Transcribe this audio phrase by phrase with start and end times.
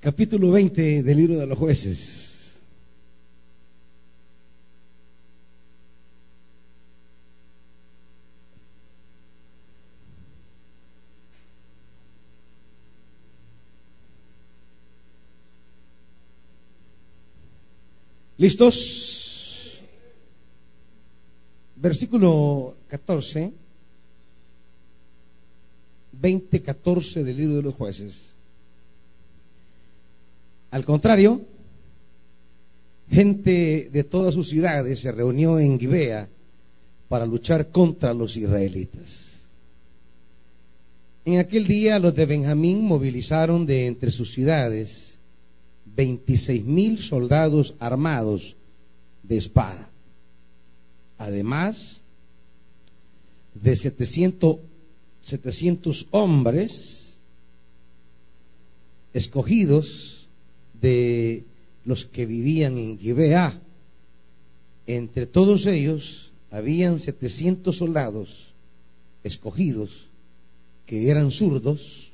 [0.00, 2.30] capítulo 20 del libro de los jueces.
[18.38, 19.82] ¿Listos?
[21.76, 23.52] Versículo 14,
[26.12, 28.29] 20, 14 del libro de los jueces.
[30.70, 31.44] Al contrario,
[33.10, 36.28] gente de todas sus ciudades se reunió en Gibea
[37.08, 39.30] para luchar contra los israelitas.
[41.24, 45.18] En aquel día los de Benjamín movilizaron de entre sus ciudades
[45.96, 48.56] 26 mil soldados armados
[49.24, 49.90] de espada,
[51.18, 52.02] además
[53.54, 54.58] de 700,
[55.22, 57.20] 700 hombres
[59.12, 60.19] escogidos
[60.80, 61.44] de
[61.84, 63.60] los que vivían en Gibea.
[64.86, 68.54] Entre todos ellos habían 700 soldados
[69.22, 70.08] escogidos
[70.86, 72.10] que eran zurdos,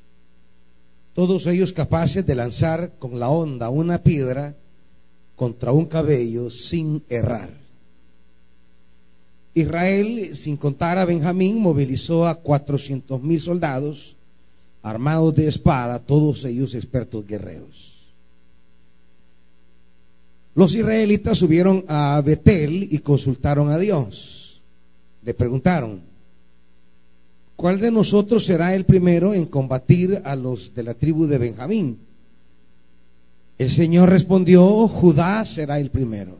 [1.13, 4.55] todos ellos capaces de lanzar con la onda una piedra
[5.35, 7.49] contra un cabello sin errar.
[9.55, 14.15] Israel, sin contar a Benjamín, movilizó a 400 mil soldados
[14.83, 17.96] armados de espada, todos ellos expertos guerreros.
[20.57, 24.59] Los israelitas subieron a Betel y consultaron a Dios.
[25.21, 26.01] Le preguntaron,
[27.55, 31.99] ¿cuál de nosotros será el primero en combatir a los de la tribu de Benjamín?
[33.59, 36.39] El Señor respondió, Judá será el primero.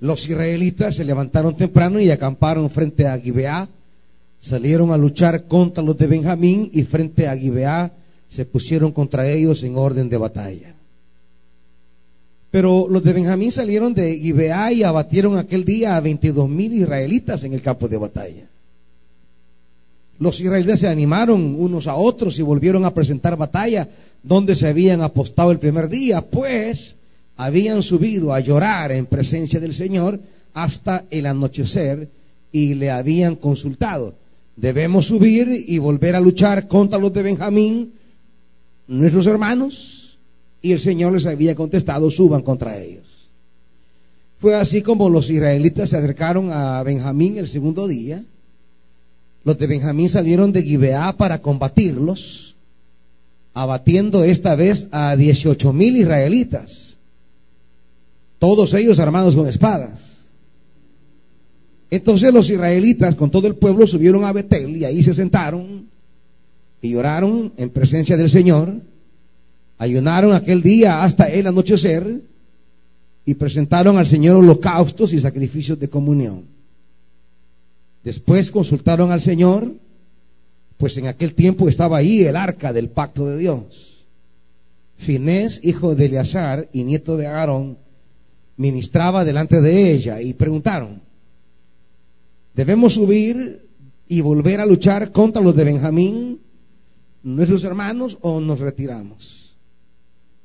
[0.00, 3.68] Los israelitas se levantaron temprano y acamparon frente a Gibeá,
[4.38, 7.92] salieron a luchar contra los de Benjamín y frente a Gibeá
[8.26, 10.79] se pusieron contra ellos en orden de batalla.
[12.50, 17.44] Pero los de Benjamín salieron de Gibeá y abatieron aquel día a 22 mil israelitas
[17.44, 18.48] en el campo de batalla.
[20.18, 23.88] Los israelitas se animaron unos a otros y volvieron a presentar batalla
[24.22, 26.96] donde se habían apostado el primer día, pues
[27.36, 30.20] habían subido a llorar en presencia del Señor
[30.52, 32.08] hasta el anochecer
[32.52, 34.14] y le habían consultado.
[34.56, 37.92] Debemos subir y volver a luchar contra los de Benjamín,
[38.88, 39.99] nuestros hermanos.
[40.62, 43.30] Y el Señor les había contestado, suban contra ellos.
[44.38, 48.24] Fue así como los israelitas se acercaron a Benjamín el segundo día.
[49.44, 52.56] Los de Benjamín salieron de Gibeá para combatirlos,
[53.54, 56.96] abatiendo esta vez a 18 mil israelitas,
[58.38, 60.10] todos ellos armados con espadas.
[61.90, 65.88] Entonces los israelitas con todo el pueblo subieron a Betel y ahí se sentaron
[66.80, 68.74] y lloraron en presencia del Señor.
[69.80, 72.20] Ayunaron aquel día hasta el anochecer
[73.24, 76.44] y presentaron al Señor holocaustos y sacrificios de comunión.
[78.04, 79.72] Después consultaron al Señor,
[80.76, 84.06] pues en aquel tiempo estaba ahí el arca del pacto de Dios.
[84.98, 87.78] Finés, hijo de Eleazar y nieto de Aarón,
[88.58, 91.00] ministraba delante de ella y preguntaron,
[92.54, 93.66] ¿debemos subir
[94.08, 96.38] y volver a luchar contra los de Benjamín,
[97.22, 99.39] nuestros hermanos, o nos retiramos?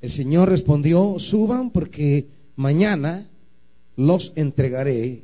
[0.05, 2.27] El Señor respondió, suban porque
[2.57, 3.27] mañana
[3.97, 5.23] los entregaré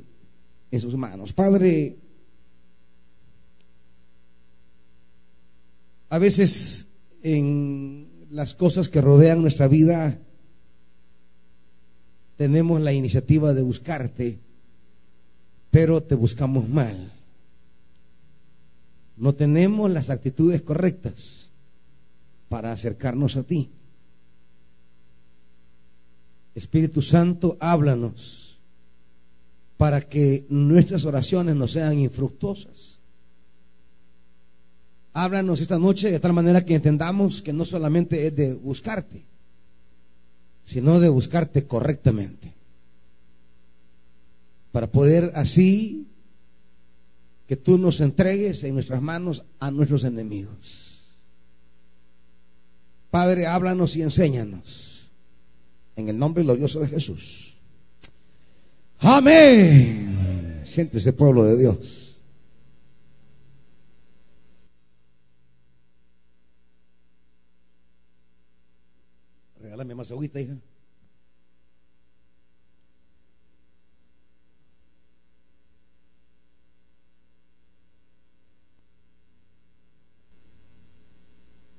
[0.72, 1.32] en sus manos.
[1.32, 1.98] Padre,
[6.08, 6.88] a veces
[7.22, 10.18] en las cosas que rodean nuestra vida
[12.36, 14.40] tenemos la iniciativa de buscarte,
[15.70, 17.12] pero te buscamos mal.
[19.16, 21.52] No tenemos las actitudes correctas
[22.48, 23.70] para acercarnos a ti.
[26.54, 28.58] Espíritu Santo, háblanos
[29.76, 33.00] para que nuestras oraciones no sean infructuosas.
[35.12, 39.24] Háblanos esta noche de tal manera que entendamos que no solamente es de buscarte,
[40.64, 42.52] sino de buscarte correctamente.
[44.70, 46.06] Para poder así
[47.48, 51.02] que tú nos entregues en nuestras manos a nuestros enemigos.
[53.10, 54.91] Padre, háblanos y enséñanos
[56.02, 57.56] en el nombre glorioso de Jesús.
[58.98, 60.60] Amén.
[60.64, 62.20] Siéntese pueblo de Dios.
[69.60, 70.54] Regálame más agüita, hija.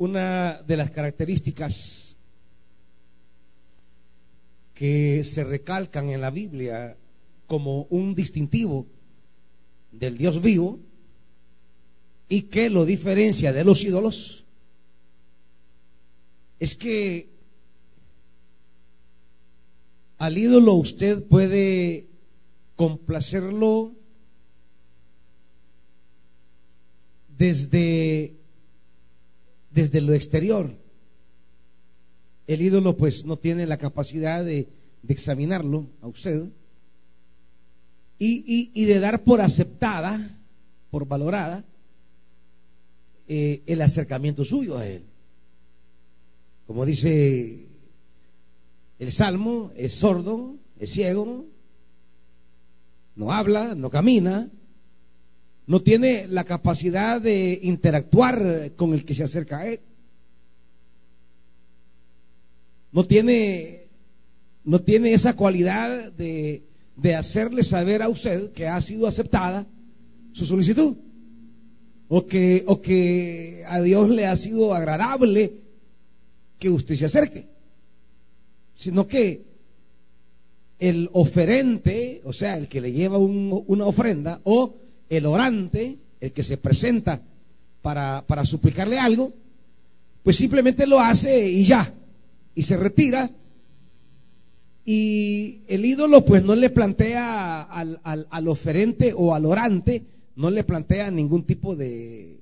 [0.03, 2.02] una de las características
[4.73, 6.97] que se recalcan en la Biblia
[7.47, 8.87] como un distintivo
[9.91, 10.79] del Dios vivo
[12.29, 14.43] y que lo diferencia de los ídolos
[16.59, 17.29] es que
[20.17, 22.07] al ídolo usted puede
[22.77, 23.93] complacerlo
[27.37, 28.35] desde,
[29.71, 30.82] desde lo exterior.
[32.47, 34.67] El ídolo pues no tiene la capacidad de,
[35.07, 36.49] examinarlo a usted
[38.19, 40.39] y, de dar por aceptada,
[40.89, 41.65] por valorada,
[43.27, 45.03] eh, el acercamiento suyo a él.
[46.65, 47.67] Como dice
[48.99, 51.45] el Salmo, es sordo, es ciego,
[53.15, 54.49] no habla, no camina,
[55.65, 59.79] no tiene la capacidad de interactuar con el que se acerca a él.
[62.93, 63.87] No tiene,
[64.63, 66.63] no tiene esa cualidad de,
[66.95, 69.67] de hacerle saber a usted que ha sido aceptada
[70.31, 70.95] su solicitud.
[72.07, 75.53] O que, o que a Dios le ha sido agradable
[76.59, 77.47] que usted se acerque.
[78.75, 79.43] Sino que
[80.77, 84.75] el oferente, o sea, el que le lleva una ofrenda, o
[85.09, 87.21] el orante, el que se presenta
[87.81, 89.33] para, para suplicarle algo,
[90.21, 91.93] pues simplemente lo hace y ya,
[92.55, 93.31] y se retira.
[94.85, 100.05] Y el ídolo pues no le plantea al, al, oferente o al orante,
[100.35, 102.41] no le plantea ningún tipo de,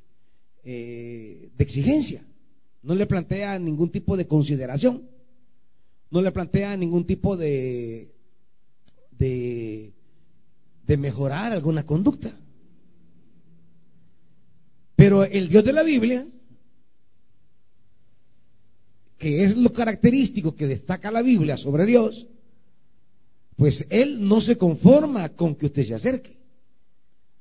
[0.64, 2.26] eh, de exigencia,
[2.82, 5.08] no le plantea ningún tipo de consideración,
[6.10, 8.12] no le plantea ningún tipo de,
[9.12, 9.94] de,
[10.88, 12.36] de mejorar alguna conducta.
[14.96, 16.28] Pero el Dios de la Biblia,
[19.22, 22.26] que es lo característico que destaca la Biblia sobre Dios,
[23.56, 26.40] pues Él no se conforma con que usted se acerque.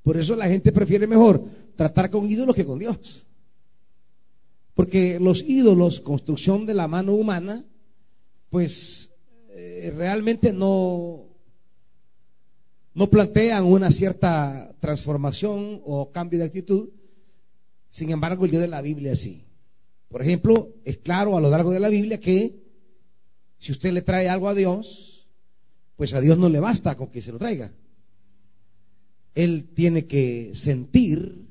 [0.03, 1.43] Por eso la gente prefiere mejor
[1.77, 3.25] tratar con ídolos que con Dios.
[4.75, 7.65] Porque los ídolos, construcción de la mano humana,
[8.51, 9.11] pues
[9.49, 11.29] eh, realmente no,
[12.93, 16.91] no plantean una cierta transformación o cambio de actitud,
[17.89, 19.47] sin embargo, el Dios de la Biblia sí.
[20.11, 22.57] Por ejemplo, es claro a lo largo de la Biblia que
[23.59, 25.29] si usted le trae algo a Dios,
[25.95, 27.73] pues a Dios no le basta con que se lo traiga.
[29.37, 31.47] Él tiene que sentir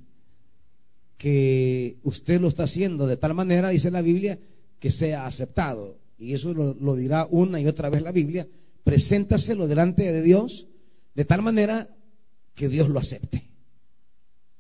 [1.18, 4.38] que usted lo está haciendo de tal manera, dice la Biblia,
[4.80, 5.98] que sea aceptado.
[6.18, 8.46] Y eso lo, lo dirá una y otra vez la Biblia.
[8.84, 10.68] Preséntaselo delante de Dios
[11.16, 11.96] de tal manera
[12.56, 13.49] que Dios lo acepte.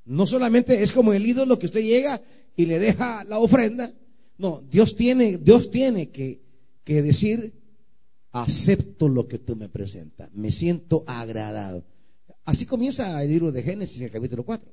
[0.09, 2.19] No solamente es como el ídolo que usted llega
[2.56, 3.94] y le deja la ofrenda.
[4.39, 6.41] No, Dios tiene, Dios tiene que,
[6.83, 7.53] que decir,
[8.31, 11.85] acepto lo que tú me presentas, me siento agradado.
[12.44, 14.67] Así comienza el libro de Génesis, el capítulo 4.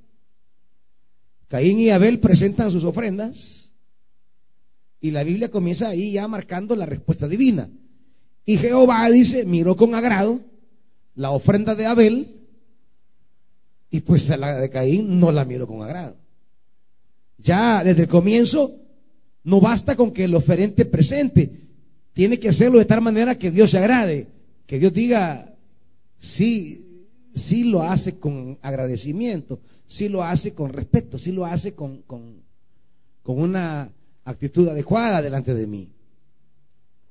[1.48, 3.72] Caín y Abel presentan sus ofrendas
[5.02, 7.68] y la Biblia comienza ahí ya marcando la respuesta divina.
[8.46, 10.40] Y Jehová dice, miró con agrado
[11.14, 12.35] la ofrenda de Abel
[13.90, 16.16] y pues la de Caín no la miro con agrado.
[17.38, 18.76] Ya desde el comienzo
[19.44, 21.66] no basta con que el oferente presente,
[22.12, 24.26] tiene que hacerlo de tal manera que Dios se agrade,
[24.66, 25.55] que Dios diga,
[26.19, 32.02] sí, sí lo hace con agradecimiento, sí lo hace con respeto, sí lo hace con,
[32.02, 32.43] con,
[33.22, 33.93] con una
[34.24, 35.90] actitud adecuada delante de mí.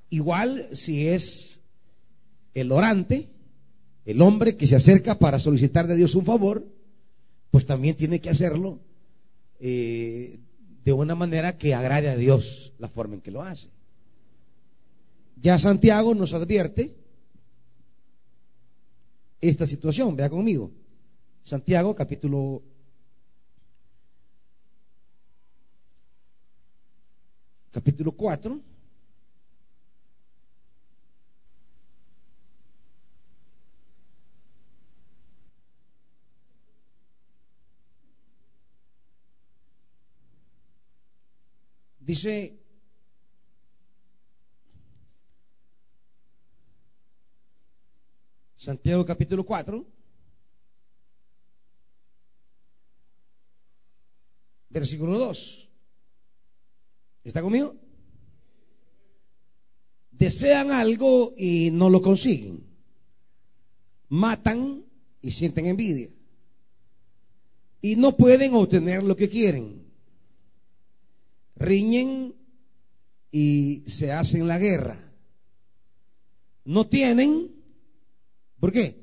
[0.09, 1.61] Igual si es
[2.53, 3.29] el orante,
[4.05, 6.65] el hombre que se acerca para solicitar de Dios un favor,
[7.51, 8.79] pues también tiene que hacerlo
[9.59, 10.39] eh,
[10.83, 13.69] de una manera que agrade a Dios la forma en que lo hace.
[15.41, 16.95] Ya Santiago nos advierte
[19.41, 20.71] esta situación, vea conmigo.
[21.41, 22.63] Santiago capítulo
[27.71, 28.74] capítulo 4
[42.05, 42.55] Dice,
[48.55, 49.83] Santiago capítulo 4,
[54.69, 55.69] versículo 2.
[57.23, 57.75] ¿Está conmigo?
[60.11, 62.63] Desean algo y no lo consiguen.
[64.09, 64.85] Matan
[65.23, 66.11] y sienten envidia.
[67.81, 69.84] Y no pueden obtener lo que quieren
[71.55, 72.35] riñen
[73.31, 74.97] y se hacen la guerra.
[76.63, 77.51] No tienen,
[78.59, 78.99] ¿por qué?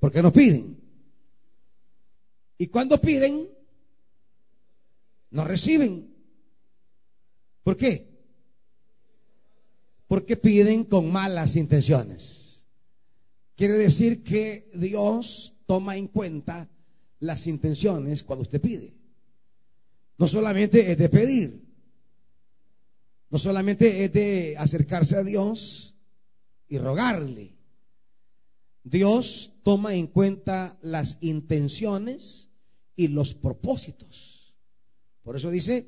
[0.00, 0.78] Porque no piden.
[2.58, 3.48] Y cuando piden,
[5.30, 6.12] no reciben.
[7.62, 8.08] ¿Por qué?
[10.06, 12.66] Porque piden con malas intenciones.
[13.54, 16.68] Quiere decir que Dios toma en cuenta
[17.20, 18.97] las intenciones cuando usted pide.
[20.18, 21.62] No solamente es de pedir,
[23.30, 25.94] no solamente es de acercarse a Dios
[26.68, 27.56] y rogarle.
[28.82, 32.48] Dios toma en cuenta las intenciones
[32.96, 34.54] y los propósitos.
[35.22, 35.86] Por eso dice,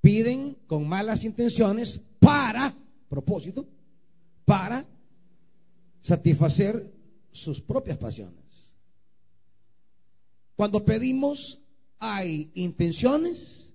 [0.00, 2.76] piden con malas intenciones para,
[3.08, 3.66] propósito,
[4.44, 4.86] para
[6.02, 6.92] satisfacer
[7.30, 8.72] sus propias pasiones.
[10.54, 11.61] Cuando pedimos
[12.04, 13.70] hay intenciones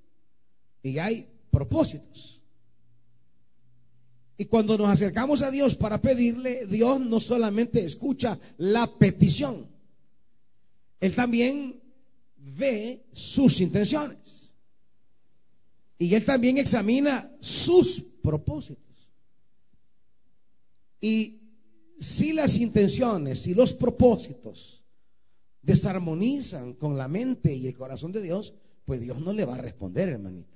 [0.84, 2.42] y hay propósitos.
[4.38, 9.70] Y cuando nos acercamos a Dios para pedirle, Dios no solamente escucha la petición,
[11.00, 11.82] Él también
[12.36, 14.54] ve sus intenciones.
[15.98, 19.10] Y Él también examina sus propósitos.
[21.00, 21.40] Y
[21.98, 24.77] si las intenciones y los propósitos
[25.68, 28.54] desarmonizan con la mente y el corazón de Dios,
[28.86, 30.56] pues Dios no le va a responder, hermanito.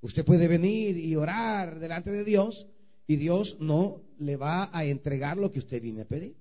[0.00, 2.66] Usted puede venir y orar delante de Dios
[3.06, 6.34] y Dios no le va a entregar lo que usted viene a pedir.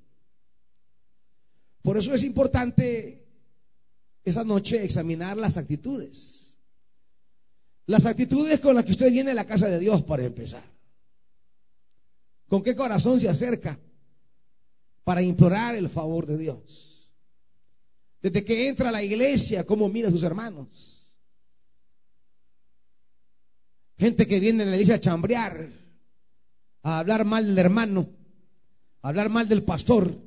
[1.83, 3.23] Por eso es importante
[4.23, 6.57] esa noche examinar las actitudes.
[7.85, 10.63] Las actitudes con las que usted viene a la casa de Dios para empezar.
[12.47, 13.79] ¿Con qué corazón se acerca
[15.03, 16.93] para implorar el favor de Dios?
[18.21, 21.09] Desde que entra a la iglesia, ¿cómo mira a sus hermanos?
[23.97, 25.69] Gente que viene a la iglesia a chambrear,
[26.83, 28.09] a hablar mal del hermano,
[29.01, 30.17] a hablar mal del pastor,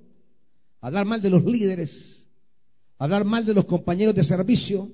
[0.81, 2.29] a hablar mal de los líderes,
[2.99, 4.93] a hablar mal de los compañeros de servicio.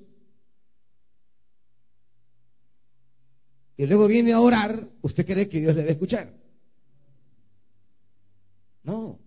[3.75, 6.33] Y luego viene a orar, ¿usted cree que Dios le va a escuchar?
[8.83, 9.22] No.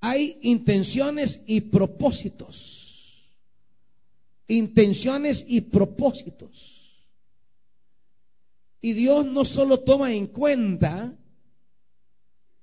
[0.00, 3.34] Hay intenciones y propósitos.
[4.46, 6.78] Intenciones y propósitos.
[8.80, 11.16] Y Dios no solo toma en cuenta,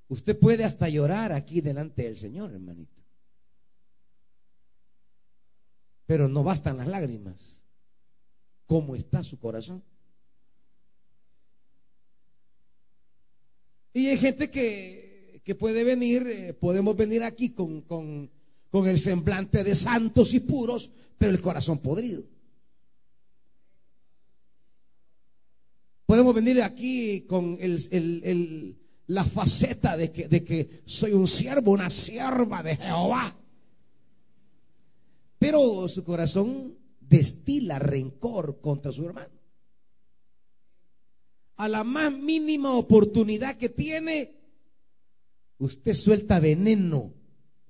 [0.08, 3.02] usted puede hasta llorar aquí delante del Señor, hermanito.
[6.06, 7.36] Pero no bastan las lágrimas.
[8.66, 9.84] ¿Cómo está su corazón?
[13.94, 15.05] Y hay gente que,
[15.46, 18.32] que puede venir, eh, podemos venir aquí con, con,
[18.72, 22.24] con el semblante de santos y puros, pero el corazón podrido.
[26.08, 27.60] Podemos venir aquí con
[29.08, 33.36] la faceta de que, de que soy un siervo, una sierva de Jehová.
[35.38, 39.34] Pero su corazón destila rencor contra su hermano.
[41.58, 44.45] A la más mínima oportunidad que tiene,
[45.58, 47.14] usted suelta veneno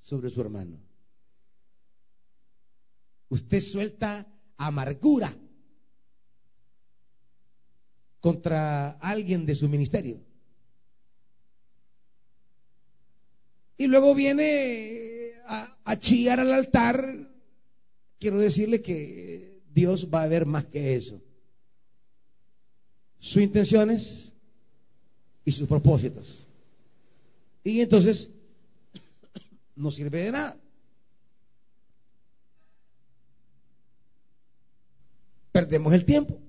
[0.01, 0.77] sobre su hermano.
[3.29, 4.27] Usted suelta
[4.57, 5.35] amargura
[8.19, 10.19] contra alguien de su ministerio.
[13.77, 17.29] Y luego viene a, a chillar al altar.
[18.19, 21.21] Quiero decirle que Dios va a ver más que eso.
[23.19, 24.33] Sus intenciones
[25.43, 26.44] y sus propósitos.
[27.65, 28.29] Y entonces
[29.75, 30.57] no sirve de nada.
[35.51, 36.45] Perdemos el tiempo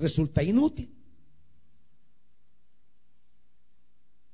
[0.00, 0.96] resulta inútil.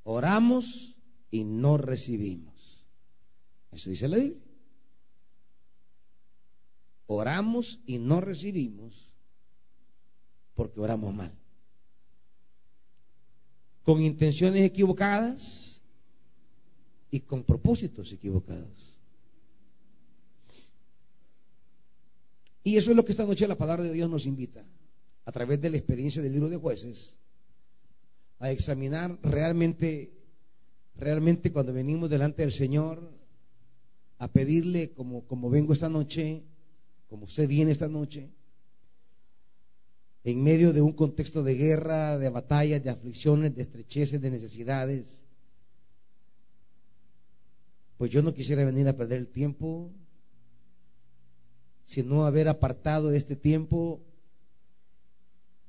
[0.04, 0.97] Oramos
[1.30, 2.87] y no recibimos.
[3.73, 4.42] Eso dice la Biblia.
[7.06, 9.12] Oramos y no recibimos
[10.54, 11.37] porque oramos mal.
[13.86, 15.80] Con intenciones equivocadas
[17.10, 18.98] y con propósitos equivocados.
[22.62, 24.64] Y eso es lo que esta noche la palabra de Dios nos invita
[25.24, 27.16] a través de la experiencia del libro de jueces,
[28.40, 30.12] a examinar realmente,
[30.96, 33.08] realmente cuando venimos delante del Señor,
[34.18, 36.42] a pedirle como, como vengo esta noche,
[37.08, 38.30] como usted viene esta noche,
[40.26, 45.23] en medio de un contexto de guerra, de batallas, de aflicciones, de estrecheces, de necesidades,
[47.97, 49.92] pues yo no quisiera venir a perder el tiempo
[51.85, 54.02] sino haber apartado este tiempo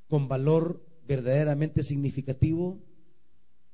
[0.07, 2.79] con valor verdaderamente significativo,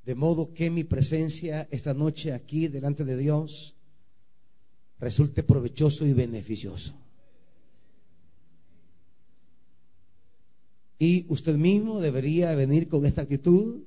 [0.03, 3.77] de modo que mi presencia esta noche aquí delante de Dios
[4.99, 7.02] resulte provechoso y beneficioso.
[10.99, 13.81] Y usted mismo debería venir con esta actitud,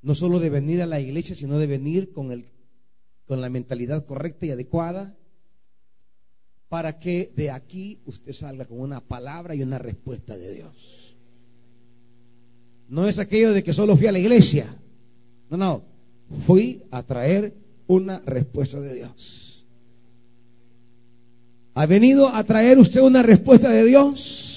[0.00, 2.46] no solo de venir a la iglesia, sino de venir con, el,
[3.26, 5.16] con la mentalidad correcta y adecuada,
[6.68, 11.16] para que de aquí usted salga con una palabra y una respuesta de Dios.
[12.88, 14.74] No es aquello de que solo fui a la iglesia.
[15.50, 15.84] No, no.
[16.46, 17.54] Fui a traer
[17.86, 19.66] una respuesta de Dios.
[21.74, 24.51] ¿Ha venido a traer usted una respuesta de Dios?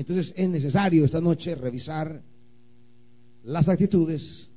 [0.00, 2.22] Entonces es necesario esta noche revisar
[3.44, 4.48] las actitudes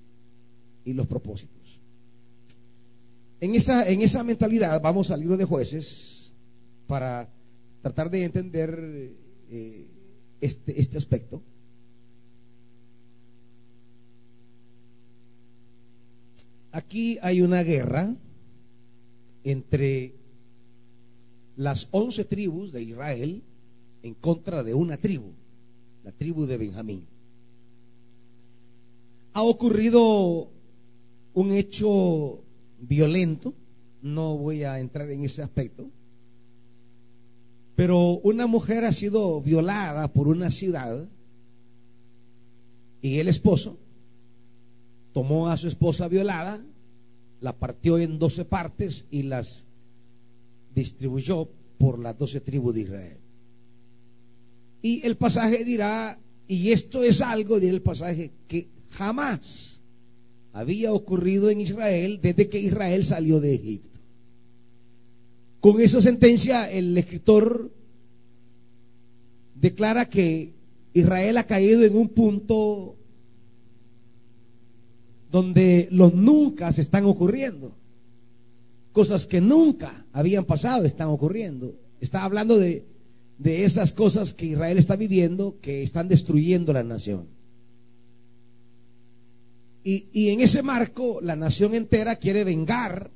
[0.85, 1.81] y los propósitos.
[3.41, 6.31] En esa, en esa mentalidad vamos al libro de jueces
[6.87, 7.29] para
[7.81, 9.11] tratar de entender
[9.49, 9.85] eh,
[10.39, 11.43] este, este aspecto.
[16.71, 18.15] Aquí hay una guerra
[19.43, 20.15] entre
[21.57, 23.43] las once tribus de Israel
[24.03, 25.31] en contra de una tribu,
[26.03, 27.07] la tribu de Benjamín.
[29.33, 30.51] Ha ocurrido
[31.33, 32.43] un hecho
[32.79, 33.53] violento,
[34.01, 35.89] no voy a entrar en ese aspecto,
[37.75, 41.09] pero una mujer ha sido violada por una ciudad
[43.01, 43.79] y el esposo
[45.13, 46.63] tomó a su esposa violada,
[47.39, 49.65] la partió en doce partes y las
[50.75, 53.22] distribuyó por las doce tribus de Israel.
[54.83, 59.81] Y el pasaje dirá, y esto es algo, dirá el pasaje, que jamás
[60.51, 63.99] había ocurrido en Israel desde que Israel salió de Egipto.
[65.61, 67.71] Con esa sentencia el escritor
[69.55, 70.53] declara que
[70.93, 72.97] Israel ha caído en un punto
[75.31, 77.73] donde los nunca se están ocurriendo.
[78.91, 81.73] Cosas que nunca habían pasado están ocurriendo.
[82.01, 82.92] Está hablando de
[83.37, 87.27] de esas cosas que Israel está viviendo que están destruyendo la nación.
[89.85, 93.11] Y, en ese marco la nación entera quiere vengar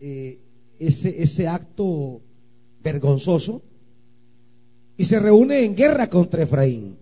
[0.00, 0.40] eh,
[0.80, 2.20] ese, ese acto
[2.82, 3.62] vergonzoso
[4.96, 6.96] y se reúne en guerra contra Efraín.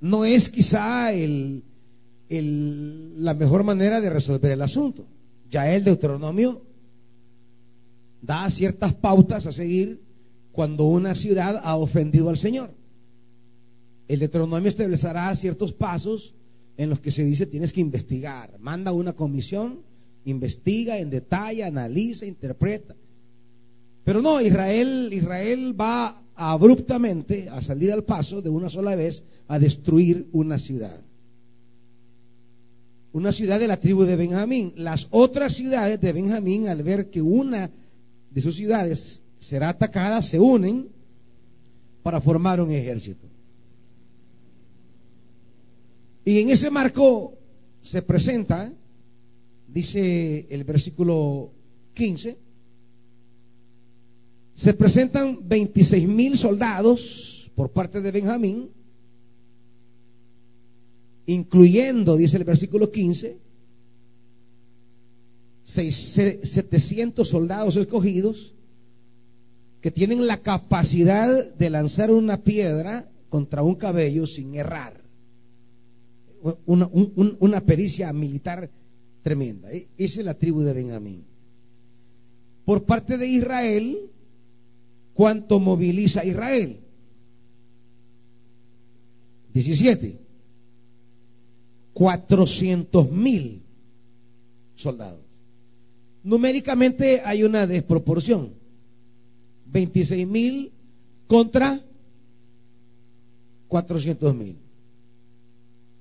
[0.00, 1.64] No es quizá el,
[2.28, 5.06] la mejor manera de resolver el asunto.
[5.50, 6.62] Ya el Deuteronomio
[8.26, 10.02] da ciertas pautas a seguir
[10.50, 12.74] cuando una ciudad ha ofendido al Señor.
[14.08, 16.34] El Deuteronomio establecerá ciertos pasos
[16.76, 18.58] en los que se dice tienes que investigar.
[18.58, 19.80] Manda una comisión,
[20.24, 22.96] investiga en detalle, analiza, interpreta.
[24.04, 29.58] Pero no, Israel, Israel va abruptamente a salir al paso de una sola vez a
[29.58, 31.00] destruir una ciudad.
[33.12, 34.72] Una ciudad de la tribu de Benjamín.
[34.76, 37.70] Las otras ciudades de Benjamín, al ver que una
[38.36, 40.90] de sus ciudades será atacada, se unen
[42.02, 43.26] para formar un ejército.
[46.22, 47.32] Y en ese marco
[47.80, 48.70] se presenta,
[49.66, 51.50] dice el versículo
[51.94, 52.36] 15,
[54.54, 58.68] se presentan 26 mil soldados por parte de Benjamín,
[61.24, 63.38] incluyendo, dice el versículo 15,
[65.66, 68.54] 700 soldados escogidos
[69.80, 75.02] que tienen la capacidad de lanzar una piedra contra un cabello sin errar.
[76.66, 78.70] Una, pericia militar
[79.22, 79.72] tremenda.
[79.72, 81.24] E, esa es la tribu de Benjamín.
[82.64, 84.10] Por parte de Israel,
[85.14, 86.78] ¿cuánto moviliza Israel?
[89.52, 90.20] 17.
[91.92, 93.62] 400 mil
[94.76, 95.25] soldados
[96.26, 98.52] numéricamente hay una desproporción.
[99.66, 100.72] 26 mil
[101.28, 101.80] contra
[103.68, 104.56] 400 mil.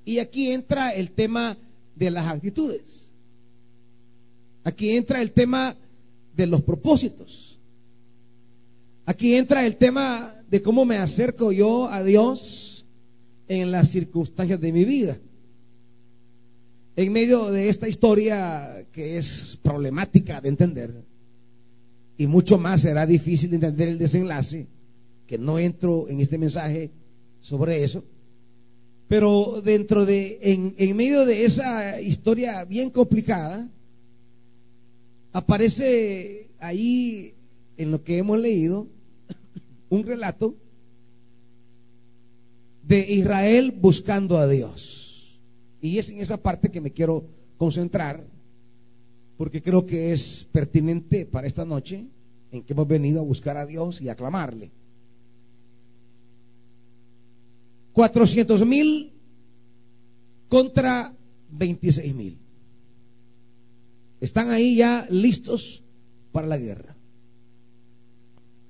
[0.04, 1.58] Y aquí entra el tema
[1.96, 3.12] de las actitudes.
[4.64, 5.76] Aquí entra el tema
[6.36, 7.60] de los propósitos.
[9.06, 12.88] Aquí entra el tema de cómo me acerco yo a Dios
[13.48, 15.20] en las circunstancias de mi vida
[16.96, 21.04] en medio de esta historia que es problemática de entender,
[22.18, 24.68] y mucho más será difícil de entender el desenlace,
[25.28, 26.92] que no entro en este mensaje
[27.42, 28.04] sobre eso,
[29.08, 33.70] Pero dentro de, en, en medio de esa historia bien complicada,
[35.32, 37.36] aparece ahí
[37.78, 38.88] en lo que hemos leído
[39.90, 40.56] un relato
[42.82, 45.05] de Israel buscando a Dios.
[45.86, 48.26] Y es en esa parte que me quiero concentrar,
[49.38, 52.08] porque creo que es pertinente para esta noche
[52.52, 54.72] en que hemos venido a buscar a Dios y a clamarle.
[57.94, 59.14] 400 mil
[60.50, 61.14] contra
[61.52, 62.40] 26 mil.
[64.20, 65.84] Están ahí ya listos
[66.32, 66.98] para la guerra.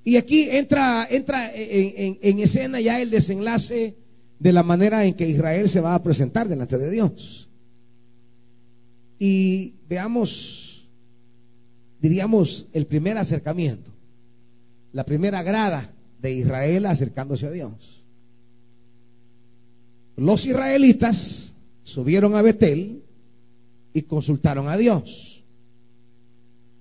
[0.03, 3.95] Y aquí entra, entra en, en, escena ya el desenlace
[4.39, 7.49] de la manera en que Israel se va a presentar delante de Dios.
[9.17, 10.87] Y veamos,
[12.01, 13.91] diríamos, el primer acercamiento,
[14.91, 18.03] la primera grada de Israel acercándose a Dios.
[20.17, 23.03] Los israelitas subieron a Betel
[23.93, 25.43] y consultaron a Dios.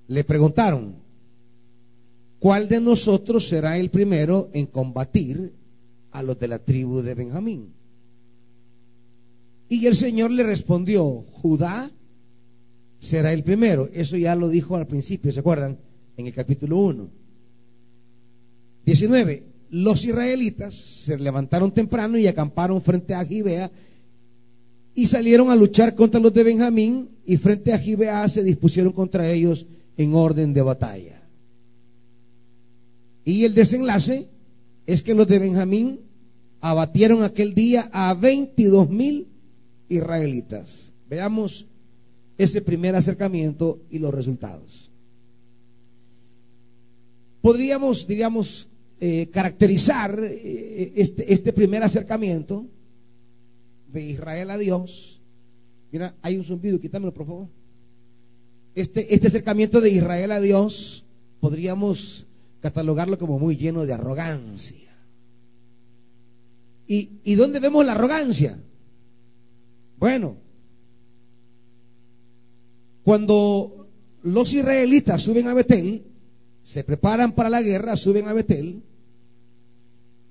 [0.09, 0.97] Le preguntaron,
[2.39, 5.53] ¿cuál de nosotros será el primero en combatir
[6.15, 7.75] a los de la tribu de Benjamín?
[9.69, 11.91] Y el Señor le respondió, Judá
[12.99, 13.91] será el primero.
[13.93, 15.77] Eso ya lo dijo al principio, ¿se acuerdan?
[16.17, 17.09] En el capítulo 1.
[18.87, 23.73] 19 los israelitas se levantaron temprano y acamparon frente a Gibea
[24.95, 29.29] y salieron a luchar contra los de Benjamín y frente a Gibea se dispusieron contra
[29.29, 31.23] ellos en orden de batalla.
[33.25, 34.29] Y el desenlace
[34.87, 36.01] es que los de Benjamín
[36.61, 39.29] abatieron aquel día a 22 mil
[39.89, 40.93] israelitas.
[41.09, 41.67] Veamos
[42.39, 44.91] ese primer acercamiento y los resultados.
[47.41, 48.69] Podríamos, diríamos,
[49.01, 52.67] eh, caracterizar eh, este, este primer acercamiento
[53.93, 55.21] de Israel a Dios.
[55.93, 57.49] Mira, hay un zumbido, quítamelo por favor.
[58.75, 61.05] Este, este acercamiento de Israel a Dios
[61.39, 62.27] podríamos
[62.65, 64.91] catalogarlo como muy lleno de arrogancia.
[66.89, 68.59] ¿Y, ¿Y dónde vemos la arrogancia?
[69.99, 70.39] Bueno,
[73.03, 73.87] cuando
[74.23, 76.05] los israelitas suben a Betel,
[76.63, 78.83] se preparan para la guerra, suben a Betel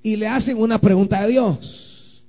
[0.02, 2.24] y le hacen una pregunta a Dios.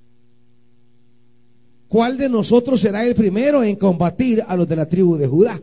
[1.87, 5.59] ¿Cuál de nosotros será el primero en combatir a los de la tribu de Judá?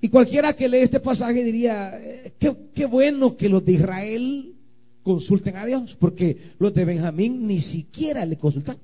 [0.00, 4.54] Y cualquiera que lee este pasaje diría, eh, qué, bueno que los de Israel
[5.02, 8.80] consulten a Dios, porque los de Benjamín ni siquiera le consultaron.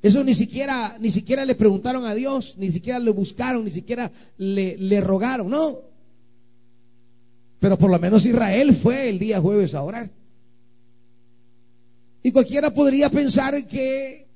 [0.00, 4.10] Eso ni siquiera, ni siquiera le preguntaron a Dios, ni siquiera le buscaron, ni siquiera
[4.38, 5.78] le, le rogaron, no.
[7.60, 10.10] Pero por lo menos Israel fue el día jueves a orar.
[12.22, 14.26] Y cualquiera podría pensar que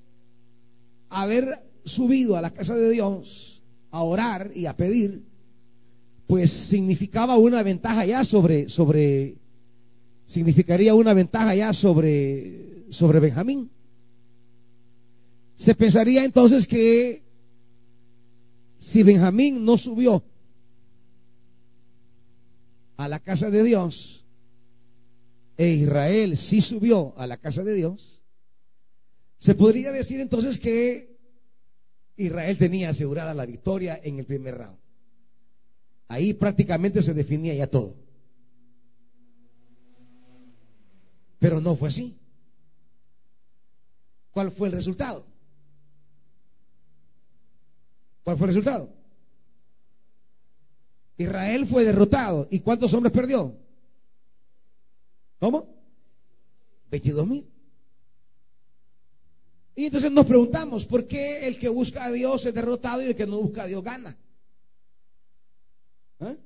[1.08, 3.55] haber subido a la casa de Dios
[3.96, 5.22] a orar y a pedir,
[6.26, 9.38] pues significaba una ventaja ya sobre, sobre,
[10.26, 13.70] significaría una ventaja ya sobre, sobre Benjamín.
[15.56, 17.22] Se pensaría entonces que
[18.78, 20.22] si Benjamín no subió
[22.98, 24.26] a la casa de Dios
[25.56, 28.20] e Israel sí subió a la casa de Dios,
[29.38, 31.15] se podría decir entonces que
[32.16, 34.78] Israel tenía asegurada la victoria en el primer round.
[36.08, 37.94] Ahí prácticamente se definía ya todo.
[41.38, 42.16] Pero no fue así.
[44.30, 45.26] ¿Cuál fue el resultado?
[48.22, 48.92] ¿Cuál fue el resultado?
[51.18, 52.48] Israel fue derrotado.
[52.50, 53.56] ¿Y cuántos hombres perdió?
[55.38, 55.68] ¿Cómo?
[56.90, 57.55] 22 mil.
[59.76, 63.14] Y entonces nos preguntamos, ¿por qué el que busca a Dios es derrotado y el
[63.14, 64.16] que no busca a Dios gana?
[66.20, 66.36] ¿Eh?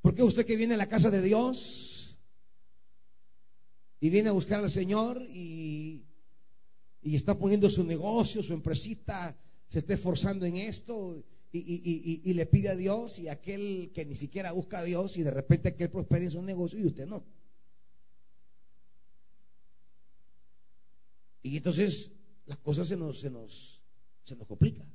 [0.00, 2.18] ¿Por qué usted que viene a la casa de Dios
[4.00, 6.06] y viene a buscar al Señor y,
[7.02, 9.36] y está poniendo su negocio, su empresita,
[9.68, 14.52] se está esforzando en esto y, le pide a Dios y aquel que ni siquiera
[14.52, 17.24] busca a Dios y de repente que él prospere en su negocio y usted no.
[21.42, 22.12] Y entonces
[22.46, 23.80] las cosas se nos, se nos,
[24.24, 24.86] se nos complican.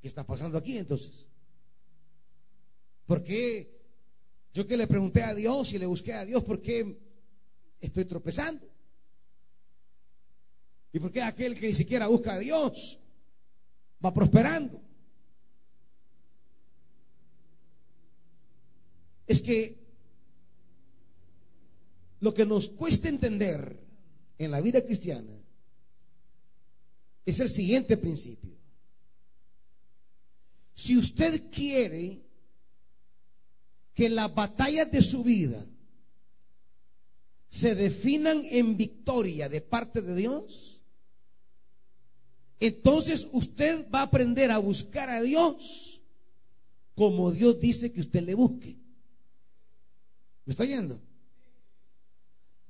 [0.00, 1.26] ¿Qué está pasando aquí entonces?
[3.06, 3.80] ¿Por qué
[4.52, 6.98] yo que le pregunté a Dios y le busqué a Dios, por qué
[7.80, 8.68] estoy tropezando?
[10.92, 12.98] ¿Y por qué aquel que ni siquiera busca a Dios
[14.04, 14.82] va prosperando?
[19.32, 19.80] es que
[22.20, 23.81] Lo que nos cuesta entender
[24.44, 25.32] en la vida cristiana
[27.24, 28.50] es el siguiente principio.
[30.74, 32.22] Si usted quiere
[33.94, 35.64] que las batallas de su vida
[37.48, 40.80] se definan en victoria de parte de Dios,
[42.58, 46.00] entonces usted va a aprender a buscar a Dios
[46.94, 48.78] como Dios dice que usted le busque.
[50.44, 51.00] ¿Me está oyendo?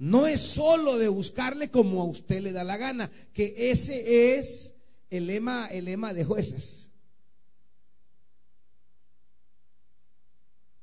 [0.02, 4.74] No es solo de buscarle como a usted le da la gana, que ese es
[5.10, 6.90] el lema, el lema de jueces.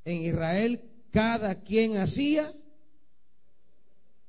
[0.05, 2.55] En Israel cada quien hacía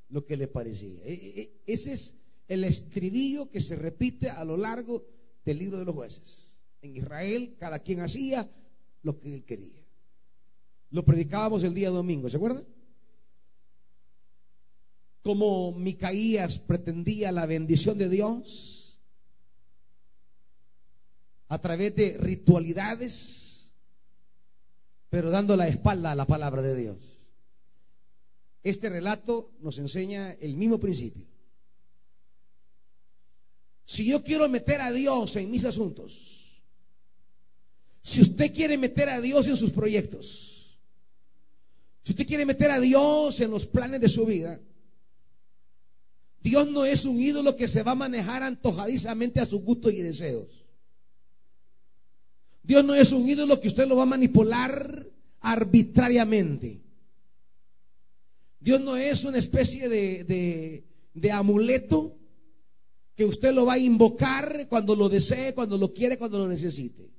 [0.08, 1.04] lo que le parecía.
[1.04, 2.16] E, e, e, ese es
[2.48, 5.06] el estribillo que se repite a lo largo
[5.44, 6.58] del libro de los jueces.
[6.82, 8.50] En Israel cada quien hacía
[9.04, 9.84] lo que él quería.
[10.90, 12.79] Lo predicábamos el día domingo, ¿se acuerdan?
[15.22, 18.80] Como Micaías pretendía la bendición de Dios
[21.48, 23.72] a través de ritualidades,
[25.08, 26.98] pero dando la espalda a la palabra de Dios.
[28.62, 31.26] Este relato nos enseña el mismo principio.
[33.84, 36.62] Si yo quiero meter a Dios en mis asuntos,
[38.02, 40.78] si usted quiere meter a Dios en sus proyectos,
[42.04, 44.60] si usted quiere meter a Dios en los planes de su vida,
[46.40, 50.00] Dios no es un ídolo que se va a manejar antojadizamente a sus gustos y
[50.00, 50.48] deseos.
[52.62, 55.06] Dios no es un ídolo que usted lo va a manipular
[55.40, 56.80] arbitrariamente.
[58.58, 62.16] Dios no es una especie de, de, amuleto
[63.14, 67.10] que usted lo va a invocar cuando lo desee, cuando lo quiere, cuando lo necesite.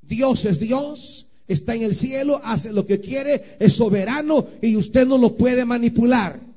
[0.00, 5.06] Dios es Dios, está en el cielo, hace lo que quiere, es soberano y usted
[5.06, 6.47] no lo puede manipular.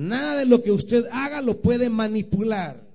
[0.00, 2.88] Nada de lo que usted haga lo puede manipular.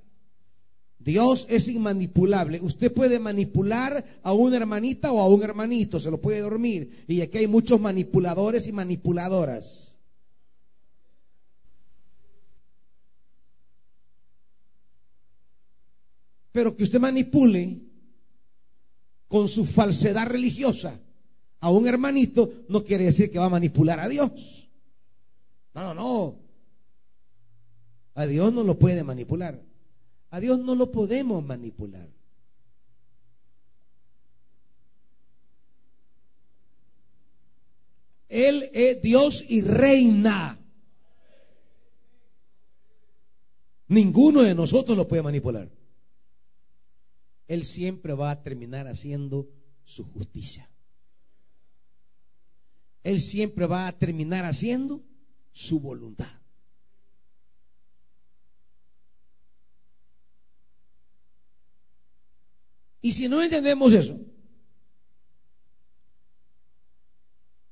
[0.98, 2.60] Dios es inmanipulable.
[2.60, 7.06] Usted puede manipular a una hermanita o a un hermanito, se lo puede dormir.
[7.08, 10.00] Y aquí hay muchos manipuladores y manipuladoras.
[16.52, 17.82] Pero que usted manipule
[19.28, 21.00] con su falsedad religiosa
[21.60, 24.68] a un hermanito no quiere decir que va a manipular a Dios.
[25.76, 26.45] No, no, no.
[28.16, 29.62] A Dios no lo puede manipular.
[30.30, 32.10] A Dios no lo podemos manipular.
[38.30, 40.60] Él es Dios y reina.
[43.88, 45.70] Ninguno de nosotros lo puede manipular.
[47.48, 49.48] Él siempre va a terminar haciendo
[49.84, 50.70] su justicia.
[53.04, 55.04] Él siempre va a terminar haciendo
[55.52, 56.35] su voluntad.
[63.06, 64.20] Y si no entendemos eso,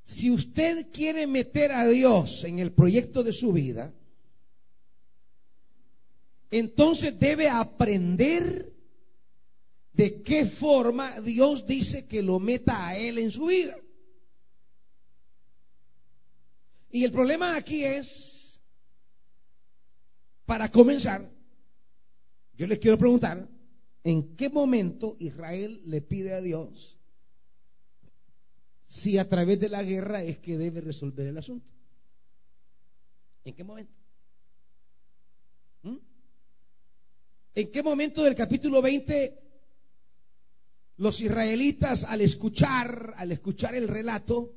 [0.05, 3.91] si usted quiere meter a Dios en el proyecto de su vida,
[6.51, 8.75] entonces debe aprender
[9.93, 13.75] de qué forma Dios dice que lo meta a Él en su vida.
[16.91, 18.61] Y el problema aquí es,
[20.45, 21.27] para comenzar,
[22.55, 23.49] yo les quiero preguntar,
[24.03, 26.99] ¿En qué momento Israel le pide a Dios
[28.85, 31.65] si a través de la guerra es que debe resolver el asunto?
[33.45, 33.93] ¿En qué momento?
[35.83, 35.97] ¿Mm?
[37.55, 39.39] ¿En qué momento del capítulo 20
[40.97, 44.53] los israelitas al escuchar, al escuchar el relato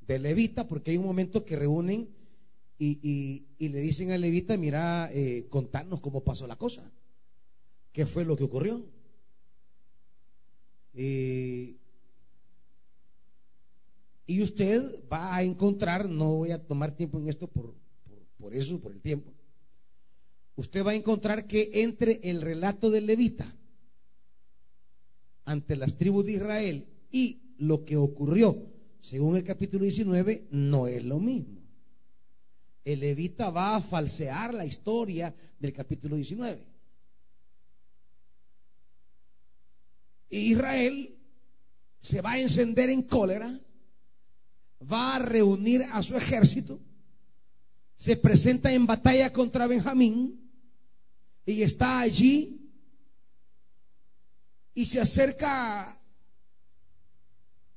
[0.00, 2.12] de Levita, porque hay un momento que reúnen
[2.78, 6.92] y, le dicen a Levita, mira, eh, contanos cómo pasó la cosa
[7.96, 8.84] qué fue lo que ocurrió.
[10.92, 11.78] y
[14.42, 17.74] usted va a encontrar, no voy a tomar tiempo en esto por,
[18.36, 19.32] por, eso, por el tiempo,
[20.56, 23.50] usted va a encontrar que entre el relato del levita
[25.46, 28.58] ante las tribus de Israel y lo que ocurrió
[29.00, 31.62] según el capítulo 19 no es lo mismo.
[32.84, 36.75] El levita va a falsear la historia del capítulo 19.
[40.30, 41.16] Israel
[42.00, 43.60] se va a encender en cólera,
[44.80, 46.80] va a reunir a su ejército,
[47.96, 50.50] se presenta en batalla contra Benjamín
[51.44, 52.60] y está allí
[54.74, 55.98] y se acerca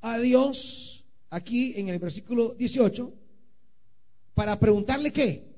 [0.02, 3.14] a Dios aquí en el versículo 18
[4.34, 5.50] para preguntarle qué.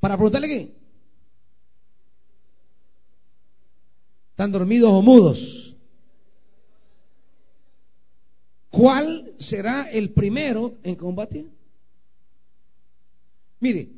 [0.00, 0.83] Para preguntarle qué.
[4.34, 5.76] ¿Están dormidos o mudos?
[8.68, 11.48] ¿Cuál será el primero en combatir?
[13.60, 13.92] Mire,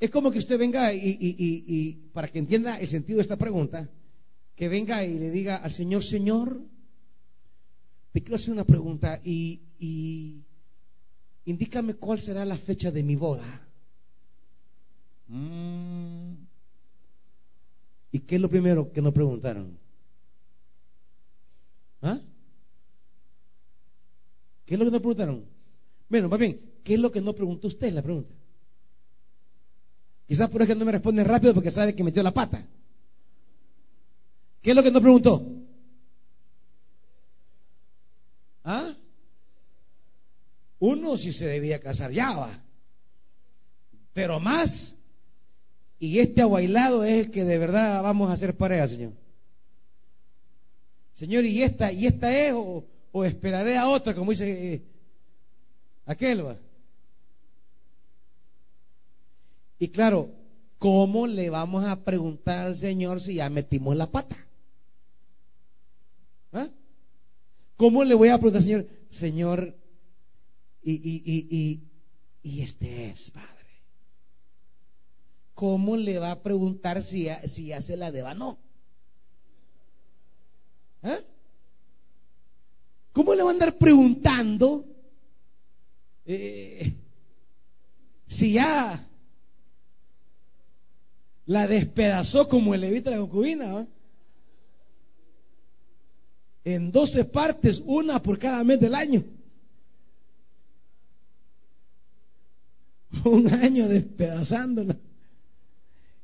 [0.00, 3.88] es como que usted venga y, para que entienda el sentido de esta pregunta,
[4.56, 6.60] que venga y le diga al Señor, Señor,
[8.10, 10.42] te quiero hacer una pregunta y,
[11.44, 13.68] indícame cuál será la fecha de mi boda.
[15.28, 16.35] Mm.
[18.12, 19.78] ¿Y qué es lo primero que nos preguntaron?
[22.02, 22.20] ¿Ah?
[24.64, 25.44] ¿Qué es lo que nos preguntaron?
[26.08, 27.92] Bueno, más bien, ¿qué es lo que no preguntó usted?
[27.92, 28.34] La pregunta.
[30.26, 32.66] Quizás por eso no me responde rápido porque sabe que metió la pata.
[34.60, 35.46] ¿Qué es lo que no preguntó?
[38.64, 38.92] ¿Ah?
[40.80, 42.50] Uno si se debía casar ya va.
[44.12, 44.96] Pero más.
[45.98, 49.12] Y este aguailado es el que de verdad vamos a hacer pareja, Señor.
[51.14, 52.84] Señor, ¿y esta, y esta es o,
[53.24, 54.82] esperaré a otra, como dice eh,
[56.04, 56.46] aquel?
[56.46, 56.58] Va?
[59.78, 60.30] Y claro,
[60.78, 64.36] ¿cómo le vamos a preguntar al Señor si ya metimos la pata?
[66.52, 66.68] ¿Ah?
[67.76, 69.74] ¿Cómo le voy a preguntar Señor, Señor,
[70.82, 71.80] y, y, y,
[72.42, 73.55] y, este es, Padre?
[75.56, 78.58] ¿Cómo le va a preguntar si, si ya se la no?
[81.02, 81.18] ¿Ah?
[83.14, 84.84] ¿Cómo le va a andar preguntando
[86.26, 86.92] eh,
[88.26, 89.08] si ya
[91.46, 93.86] la despedazó como el levita la concubina.
[96.64, 99.24] En 12 partes, una por cada mes del año.
[103.24, 104.98] Un año despedazándola.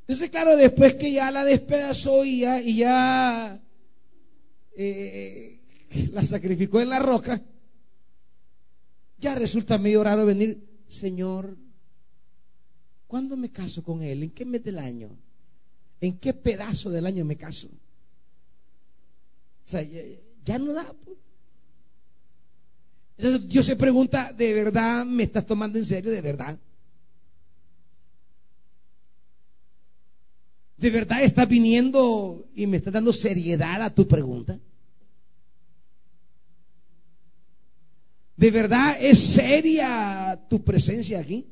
[0.03, 3.61] Entonces, claro, después que ya la despedazó y ya, y ya
[4.77, 5.61] eh,
[6.13, 7.41] la sacrificó en la roca,
[9.19, 11.57] ya resulta medio raro venir, Señor,
[13.13, 14.23] ¿Cuándo me caso con él?
[14.23, 15.11] ¿En qué mes del año?
[16.01, 17.69] ¿En qué pedazo del año me caso?
[17.69, 20.95] O sea, ya, no da.
[21.05, 21.19] Pues.
[23.19, 26.11] Entonces Dios se pregunta, ¿de verdad me estás tomando en serio?
[26.11, 26.59] ¿De verdad?
[30.83, 34.59] ¿De verdad estás viniendo y me estás dando seriedad a tu pregunta?
[38.37, 41.47] ¿De verdad es seria tu presencia aquí?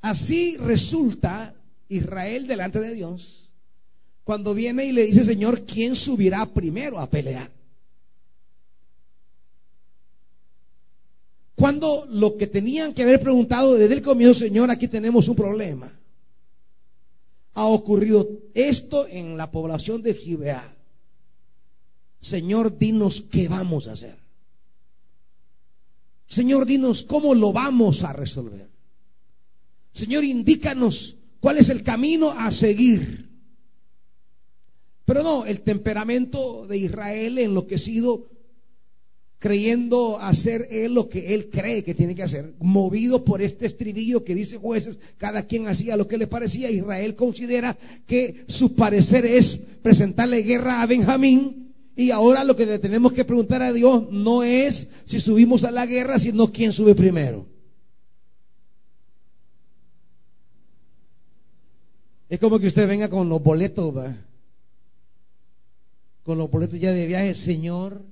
[0.00, 1.54] Así resulta
[1.88, 3.52] Israel delante de Dios
[4.24, 7.52] cuando viene y le dice, Señor, ¿quién subirá primero a pelear?
[11.54, 15.92] Cuando lo que tenían que haber preguntado desde el comienzo, Señor, aquí tenemos un problema.
[17.54, 20.76] Ha ocurrido esto en la población de Gibeá.
[22.20, 24.16] Señor, dinos qué vamos a hacer.
[26.26, 28.70] Señor, dinos cómo lo vamos a resolver.
[29.92, 33.28] Señor, indícanos cuál es el camino a seguir.
[35.04, 38.30] Pero no, el temperamento de Israel enloquecido,
[39.42, 44.22] creyendo hacer él lo que él cree que tiene que hacer, movido por este estribillo
[44.22, 46.70] que dice jueces, cada quien hacía lo que le parecía.
[46.70, 47.76] Israel considera
[48.06, 51.74] que su parecer es presentarle guerra a Benjamín.
[51.96, 55.72] Y ahora lo que le tenemos que preguntar a Dios no es si subimos a
[55.72, 57.44] la guerra, sino quién sube primero.
[62.28, 63.92] Es como que usted venga con los boletos,
[66.22, 68.11] con los boletos ya de viaje, Señor,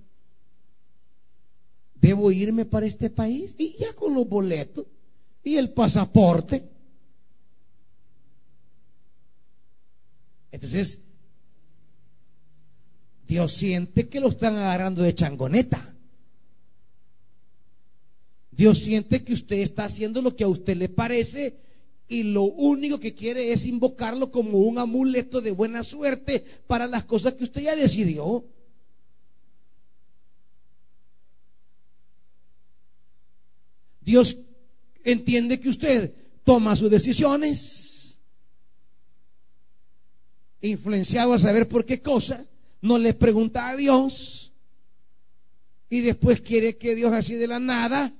[2.00, 3.54] ¿debo irme para este país?
[3.58, 4.86] Y ya con los boletos
[5.42, 6.68] y el pasaporte.
[10.52, 10.98] Entonces,
[13.26, 15.94] Dios siente que lo están agarrando de changoneta.
[18.50, 21.60] Dios siente que usted está haciendo lo que a usted le parece
[22.08, 27.04] y lo único que quiere es invocarlo como un amuleto de buena suerte para las
[27.04, 28.44] cosas que usted ya decidió.
[34.00, 34.38] Dios
[35.04, 38.18] entiende que usted toma sus decisiones,
[40.60, 42.46] influenciado a saber por qué cosa,
[42.82, 44.52] no le pregunta a Dios
[45.90, 48.14] y después quiere que Dios así de la nada.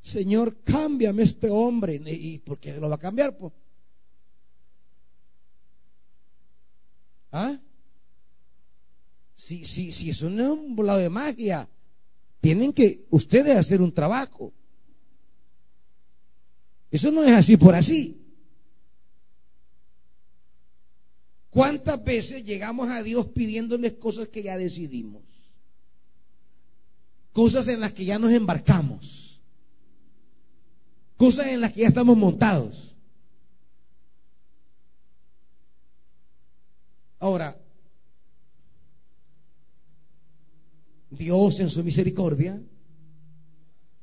[0.00, 2.00] Señor, cámbiame este hombre.
[2.06, 3.36] ¿Y por qué lo va a cambiar?
[3.36, 3.52] Pues?
[7.32, 7.58] ¿Ah?
[9.34, 11.68] Si, si, si eso no es un volado de magia
[12.40, 14.52] tienen que ustedes hacer un trabajo.
[16.90, 18.16] Eso no es así por así.
[21.50, 25.22] ¿Cuántas veces llegamos a Dios pidiéndoles cosas que ya decidimos?
[27.32, 29.40] Cosas en las que ya nos embarcamos.
[31.16, 32.96] Cosas en las que ya estamos montados.
[37.18, 37.59] Ahora,
[41.10, 42.60] Dios en su misericordia,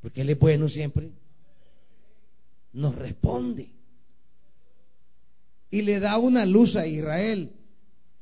[0.02, 1.12] porque Él es bueno siempre,
[2.74, 3.78] nos responde
[5.70, 7.52] y le da una luz a Israel.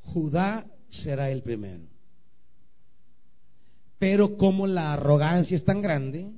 [0.01, 1.83] Judá será el primero.
[3.97, 6.31] Pero como la arrogancia es tan grande,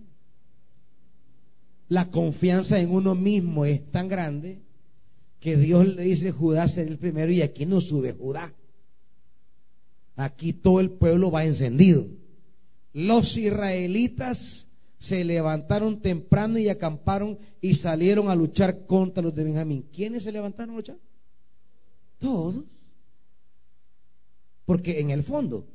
[1.90, 4.62] la confianza en uno mismo es tan grande,
[5.40, 8.54] que Dios le dice Judá será el primero y aquí no sube Judá.
[10.16, 12.08] Aquí todo el pueblo va encendido.
[12.98, 14.68] Los israelitas
[14.98, 19.88] se levantaron temprano y acamparon y salieron a luchar contra los de Benjamín.
[19.94, 20.98] ¿Quiénes se levantaron a luchar?
[22.18, 22.64] Todos.
[24.66, 25.68] Porque en el fondo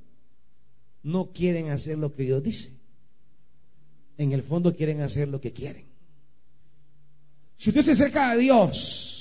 [1.05, 2.73] no quieren hacer lo que Dios dice.
[4.19, 5.87] En el fondo quieren hacer lo que quieren.
[7.57, 9.12] Si usted se acerca a Dios,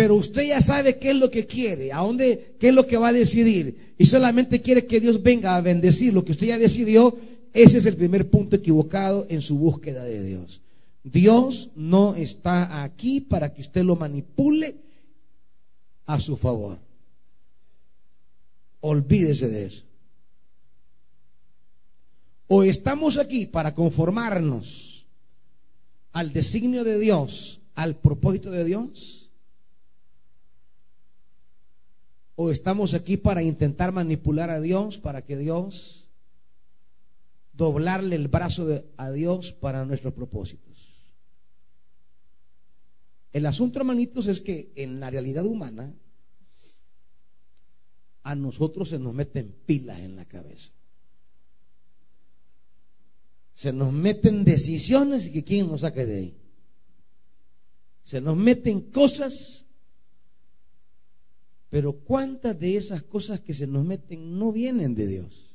[0.00, 2.96] pero usted ya sabe qué es lo que quiere, a dónde, qué es lo que
[2.96, 6.58] va a decidir, y solamente quiere que Dios venga a bendecir lo que usted ya
[6.58, 7.18] decidió,
[7.52, 10.62] ese es el primer punto equivocado en su búsqueda de Dios.
[11.04, 14.76] Dios no está aquí para que usted lo manipule
[16.06, 16.78] a su favor.
[18.80, 19.84] Olvídese de eso.
[22.46, 25.04] O estamos aquí para conformarnos
[26.12, 29.19] al designio de Dios, al propósito de Dios,
[32.42, 36.08] o estamos aquí para intentar manipular a Dios, para que Dios
[37.52, 41.04] doblarle el brazo a Dios para nuestros propósitos.
[43.34, 45.92] El asunto, hermanitos, es que en la realidad humana
[48.22, 50.72] a nosotros se nos meten pilas en la cabeza.
[53.52, 56.36] Se nos meten decisiones y que quién nos saque de ahí.
[58.02, 59.66] Se nos meten cosas
[61.70, 65.54] pero ¿cuántas de esas cosas que se nos meten no vienen de Dios?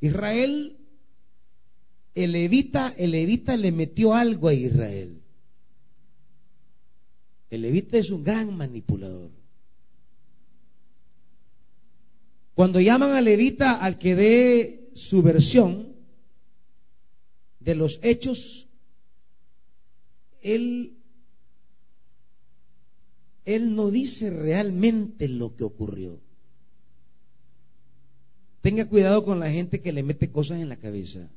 [0.00, 0.76] Israel,
[2.14, 5.22] el levita, el le metió algo a Israel.
[7.50, 9.30] El levita es un gran manipulador.
[12.54, 15.94] Cuando llaman al levita al que dé su versión
[17.60, 18.68] de los hechos,
[20.40, 20.93] él
[23.44, 26.20] él no dice realmente lo que ocurrió.
[28.60, 31.28] Tenga cuidado con la gente que le mete cosas en la cabeza.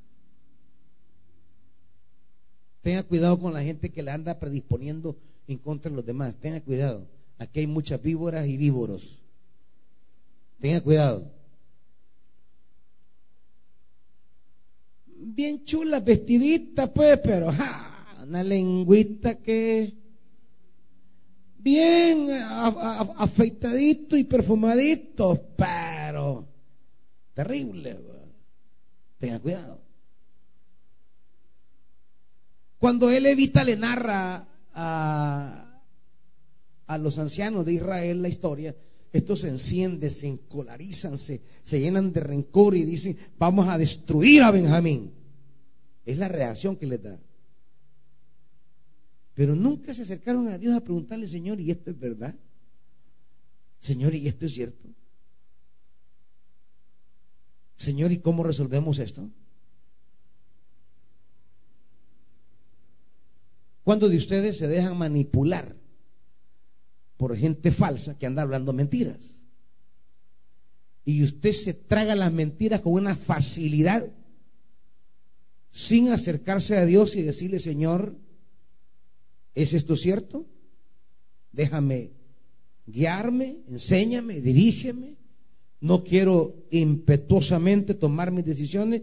[2.81, 6.35] Tenga cuidado con la gente que le anda predisponiendo en contra de los demás.
[6.39, 7.05] Tenga cuidado.
[7.37, 9.21] Aquí hay muchas víboras y víboros.
[10.61, 11.29] Tenga cuidado.
[15.05, 17.51] Bien chula, vestidita, pues, pero
[18.23, 19.96] una lengüita que
[21.67, 26.47] bien afeitadito y perfumadito, pero
[27.33, 27.97] terrible.
[29.17, 29.81] Tenga cuidado.
[32.77, 35.81] Cuando él evita le narra a,
[36.85, 38.73] a los ancianos de Israel la historia,
[39.11, 44.51] estos se encienden, se encolarizan, se llenan de rencor y dicen, vamos a destruir a
[44.51, 45.11] Benjamín.
[46.05, 47.19] Es la reacción que le da.
[49.37, 52.33] Pero nunca se acercaron a Dios a preguntarle, Señor, ¿y esto es verdad?
[53.79, 54.89] Señor, ¿y esto es cierto?
[57.75, 59.29] Señor, ¿y cómo resolvemos esto?
[63.83, 65.75] ¿Cuántos de ustedes se dejan manipular
[67.17, 69.19] por gente falsa que anda hablando mentiras?
[71.05, 74.11] Y usted se traga las mentiras con una facilidad
[75.69, 78.25] sin acercarse a Dios y decirle, Señor,
[79.57, 80.45] ¿Es esto cierto?
[81.51, 82.11] Déjame
[82.85, 85.15] guiarme, enséñame, dirígeme.
[85.81, 89.01] No quiero impetuosamente tomar mis decisiones,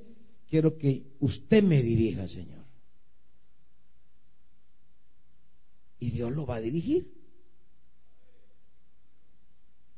[0.49, 2.65] quiero que usted me dirija, Señor.
[5.99, 7.13] Y Dios lo va a dirigir.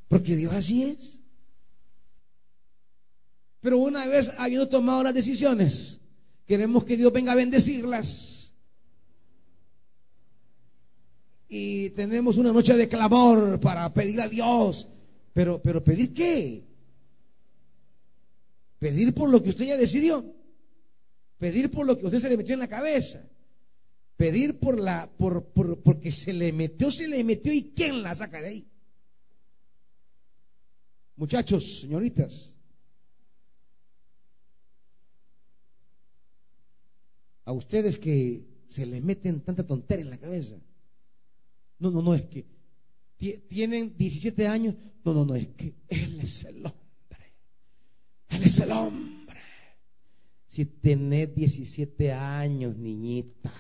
[0.09, 1.21] Porque Dios así es.
[3.61, 6.01] Pero una vez habiendo tomado las decisiones,
[6.47, 8.36] queremos que Dios venga a bendecirlas
[11.49, 14.89] y tenemos una noche de clamor para pedir a Dios.
[15.33, 16.65] Pero, pero ¿pedir qué?
[18.79, 20.25] Pedir por lo que usted ya decidió.
[21.39, 23.23] Pedir por lo que usted se le metió en la cabeza.
[24.17, 28.15] Pedir por la, por, por, porque se le metió, se le metió y quién la
[28.15, 28.67] saca de ahí.
[31.17, 32.53] Muchachos, señoritas,
[37.45, 40.57] a ustedes que se les meten tanta tontería en la cabeza.
[41.79, 42.47] No, no, no, es que
[43.49, 44.75] tienen 17 años.
[45.05, 47.35] No, no, no, es que Él es el hombre.
[48.29, 49.41] Él es el hombre.
[50.47, 53.53] Si tenés 17 años, niñita.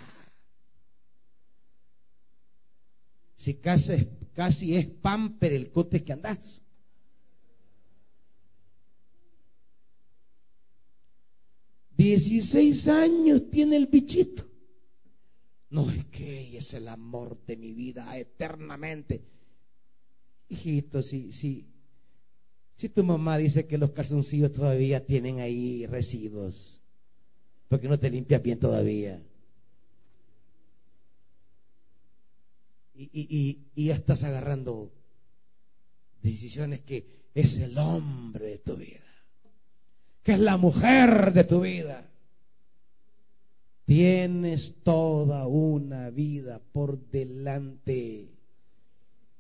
[3.37, 6.62] Si casi, casi es pamper el cote que andás.
[11.97, 14.47] 16 años tiene el bichito.
[15.71, 19.25] No es que ella es el amor de mi vida eternamente.
[20.49, 21.67] Hijito, si, si,
[22.77, 26.83] si tu mamá dice que los calzoncillos todavía tienen ahí residuos,
[27.69, 29.23] porque no te limpias bien todavía.
[32.95, 34.93] Y, y, y ya estás agarrando
[36.23, 39.07] decisiones que es el hombre de tu vida
[40.27, 42.05] que es la mujer de tu vida.
[43.87, 48.32] Tienes toda una vida por delante.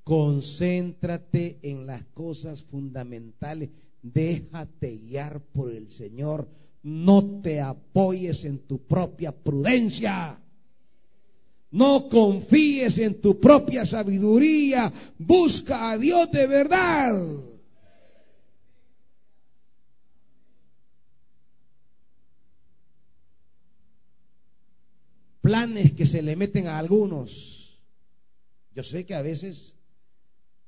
[0.04, 3.70] Concéntrate en las cosas fundamentales.
[4.02, 6.48] Déjate guiar por el Señor.
[6.84, 10.40] No te apoyes en tu propia prudencia.
[11.72, 14.92] No confíes en tu propia sabiduría.
[15.18, 17.55] Busca a Dios de verdad.
[25.46, 27.78] Planes que se le meten a algunos.
[28.74, 29.76] Yo sé que a veces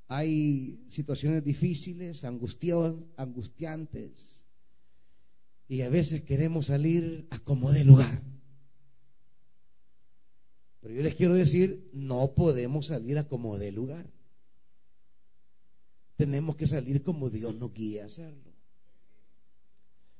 [0.06, 4.44] hay situaciones difíciles, angustiantes,
[5.66, 8.22] y a veces queremos salir a como de lugar.
[10.80, 14.08] Pero yo les quiero decir, no podemos salir a como de lugar.
[16.14, 18.47] Tenemos que salir como Dios nos guía a hacerlo.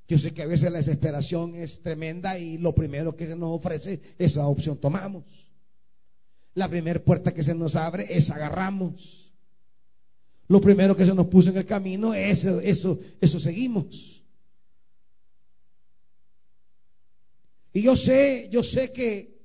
[0.08, 3.50] Yo sé que a veces la desesperación es tremenda y lo primero que se nos
[3.50, 5.52] ofrece, esa opción tomamos.
[6.54, 9.34] La primera puerta que se nos abre, es agarramos.
[10.48, 14.24] Lo primero que se nos puso en el camino, eso, eso, eso seguimos.
[17.74, 19.38] Y yo sé, yo sé que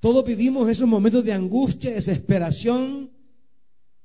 [0.00, 3.10] todos vivimos esos momentos de angustia, desesperación,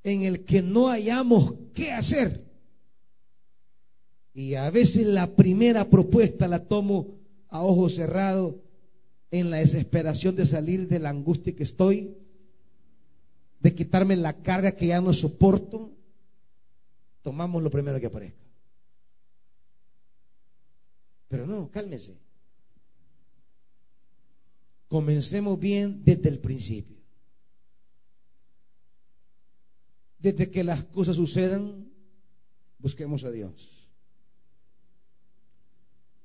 [0.03, 2.42] en el que no hayamos qué hacer.
[4.33, 7.19] Y a veces la primera propuesta la tomo
[7.49, 8.55] a ojos cerrados
[9.29, 12.17] en la desesperación de salir de la angustia que estoy,
[13.59, 15.91] de quitarme la carga que ya no soporto.
[17.21, 18.41] Tomamos lo primero que aparezca.
[21.27, 22.17] Pero no, cálmese.
[24.87, 26.97] Comencemos bien desde el principio.
[30.19, 31.91] Desde que las cosas sucedan,
[32.79, 33.72] busquemos a Dios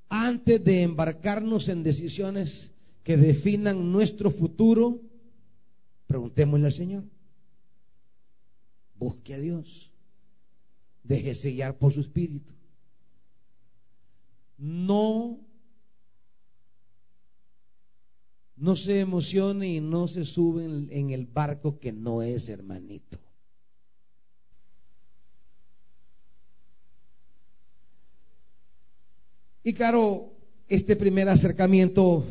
[0.08, 5.00] antes de embarcarnos en decisiones que definan nuestro futuro,
[6.06, 7.04] preguntémosle al Señor.
[8.94, 9.90] Busque a Dios.
[11.02, 12.52] Deje sellar por su espíritu.
[14.58, 15.38] No,
[18.56, 23.27] no se emocione y no se sube en el barco que no es hermanito.
[29.68, 30.32] Y claro,
[30.66, 32.24] este primer acercamiento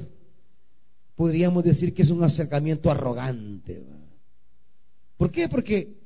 [1.14, 3.84] podríamos decir que es un acercamiento arrogante.
[5.18, 5.48] ¿Por qué?
[5.48, 6.00] Porque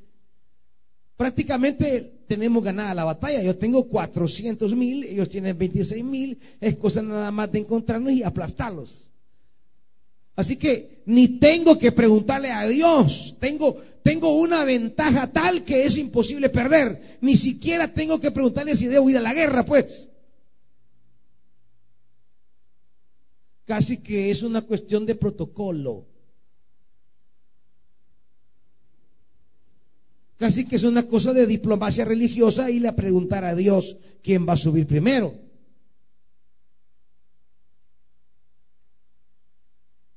[1.16, 3.42] prácticamente tenemos ganada la batalla.
[3.42, 6.38] Yo tengo 400 mil, ellos tienen 26 mil.
[6.60, 9.10] Es cosa nada más de encontrarnos y aplastarlos.
[10.36, 13.38] Así que ni tengo que preguntarle a Dios.
[13.40, 17.20] Tengo, tengo una ventaja tal que es imposible perder.
[17.22, 20.10] Ni siquiera tengo que preguntarle si debo ir a la guerra, pues.
[23.72, 26.06] Casi que es una cuestión de protocolo.
[30.36, 34.54] Casi que es una cosa de diplomacia religiosa y le preguntar a Dios quién va
[34.54, 35.40] a subir primero.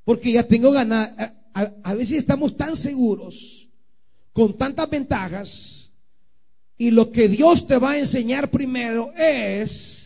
[0.03, 1.13] Porque ya tengo ganas.
[1.55, 3.69] A, veces estamos tan seguros,
[4.33, 5.93] con tantas ventajas,
[6.77, 10.04] y lo que Dios te va a enseñar primero es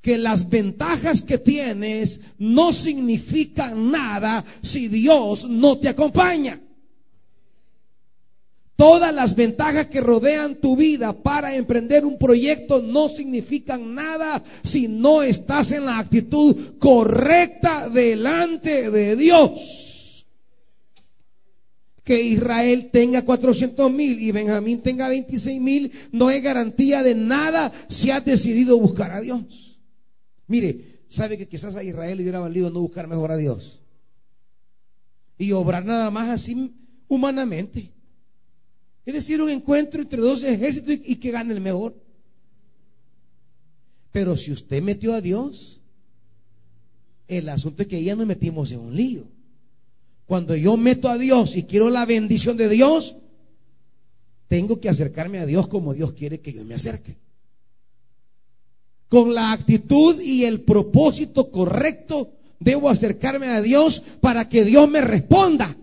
[0.00, 6.60] que las ventajas que tienes no significan nada si Dios no te acompaña.
[8.76, 14.88] Todas las ventajas que rodean tu vida para emprender un proyecto no significan nada si
[14.88, 20.24] no estás en la actitud correcta delante de Dios.
[22.02, 27.70] Que Israel tenga 400 mil y Benjamín tenga 26 mil no es garantía de nada
[27.90, 29.69] si has decidido buscar a Dios.
[30.50, 33.80] Mire, sabe que quizás a Israel le hubiera valido no buscar mejor a Dios
[35.38, 36.74] y obrar nada más así
[37.06, 37.92] humanamente.
[39.06, 41.94] Es decir, un encuentro entre dos ejércitos y, que gane el mejor.
[44.10, 45.80] Pero si usted metió a Dios,
[47.28, 49.28] el asunto es que ya nos metimos en un lío.
[50.26, 53.14] Cuando yo meto a Dios y quiero la bendición de Dios,
[54.48, 57.29] tengo que acercarme a Dios como Dios quiere que yo me acerque.
[59.10, 62.30] Con la actitud y el propósito correcto,
[62.60, 65.76] debo acercarme a Dios para que Dios me responda.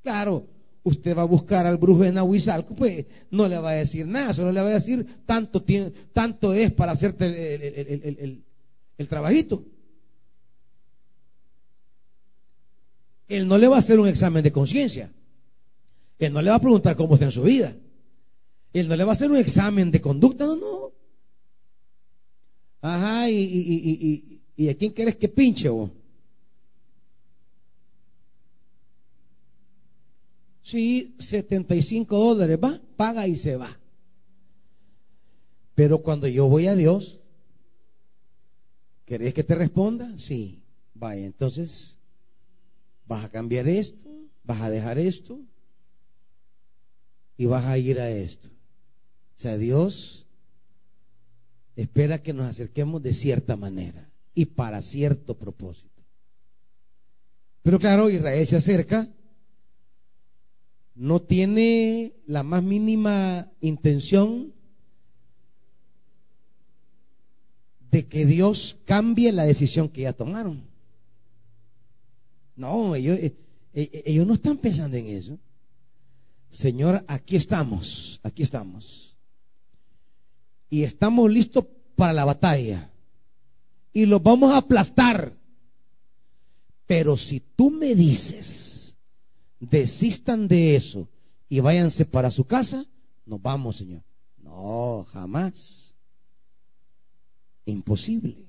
[0.00, 0.46] Claro,
[0.84, 4.32] usted va a buscar al brujo de Nahuizalco, pues no le va a decir nada,
[4.32, 5.64] solo le va a decir tanto,
[6.12, 8.44] tanto es para hacerte el,
[8.96, 9.64] el, trabajito.
[13.26, 15.10] Él no le va a hacer un examen de conciencia.
[16.16, 17.74] Él no le va a preguntar cómo está en su vida.
[18.72, 20.92] Él no le va a hacer un examen de conducta, no, no.
[22.80, 25.90] Ajá, y, y, y, y, a quién quieres que pinche vos?
[30.62, 33.78] Sí, 75 dólares, va, paga y se va.
[35.74, 37.18] Pero cuando yo voy a Dios,
[39.04, 40.16] ¿querés que te responda?
[40.18, 40.62] Sí,
[40.94, 41.96] vaya, entonces,
[43.06, 44.08] vas a cambiar esto,
[44.44, 45.40] vas a dejar esto
[47.36, 48.48] y vas a ir a esto.
[48.48, 50.27] O sea, Dios
[51.82, 56.02] espera que nos acerquemos de cierta manera y para cierto propósito.
[57.62, 59.08] Pero claro, Israel se acerca
[60.96, 64.52] no tiene la más mínima intención
[67.92, 70.64] de que Dios cambie la decisión que ya tomaron.
[72.56, 73.36] No, ellos, eh,
[73.72, 75.38] eh, no están pensando en eso.
[76.50, 79.07] Señor, aquí estamos, aquí estamos.
[80.70, 81.66] Y estamos listos
[81.96, 82.90] para la batalla.
[83.92, 85.36] Y los vamos a aplastar.
[86.86, 88.96] Pero si tú me dices,
[89.60, 91.08] desistan de eso
[91.48, 92.86] y váyanse para su casa,
[93.26, 94.02] nos vamos, Señor.
[94.38, 95.94] No, jamás.
[97.66, 98.48] Imposible.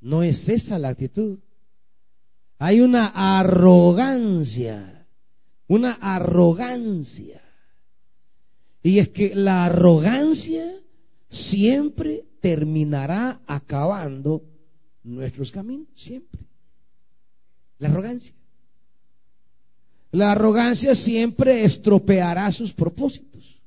[0.00, 1.40] No es esa la actitud.
[2.58, 5.08] Hay una arrogancia,
[5.66, 7.42] una arrogancia.
[8.82, 10.80] Y es que la arrogancia
[11.28, 14.42] siempre terminará acabando
[15.02, 16.40] nuestros caminos, siempre.
[17.78, 18.34] La arrogancia.
[20.10, 23.60] La arrogancia siempre estropeará sus propósitos.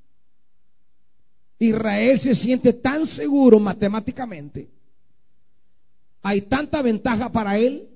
[1.59, 4.67] Israel se siente tan seguro matemáticamente.
[6.23, 7.87] Hay tanta ventaja para él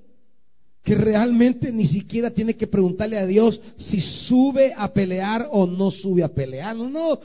[0.82, 5.90] que realmente ni siquiera tiene que preguntarle a Dios si sube a pelear o no
[5.90, 6.76] sube a pelear.
[6.76, 7.20] No, no.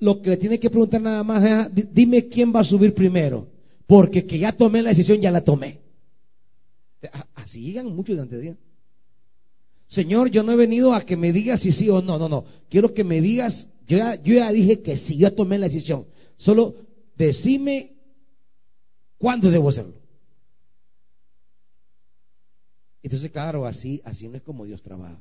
[0.00, 3.48] Lo que le tiene que preguntar nada más es, dime quién va a subir primero.
[3.86, 5.80] Porque que ya tomé la decisión, ya la tomé.
[7.34, 8.56] Así llegan muchos delante de Dios.
[9.86, 12.44] Señor, yo no he venido a que me digas si sí o no, no, no.
[12.68, 16.06] Quiero que me digas, yo ya, yo ya dije que sí, yo tomé la decisión.
[16.36, 16.76] Solo
[17.16, 17.96] decime
[19.18, 20.00] cuándo debo hacerlo.
[23.02, 25.20] Entonces, claro, así, así no es como Dios trabaja.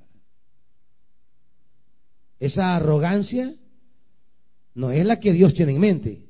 [2.40, 3.56] Esa arrogancia
[4.74, 6.30] no es la que Dios tiene en mente.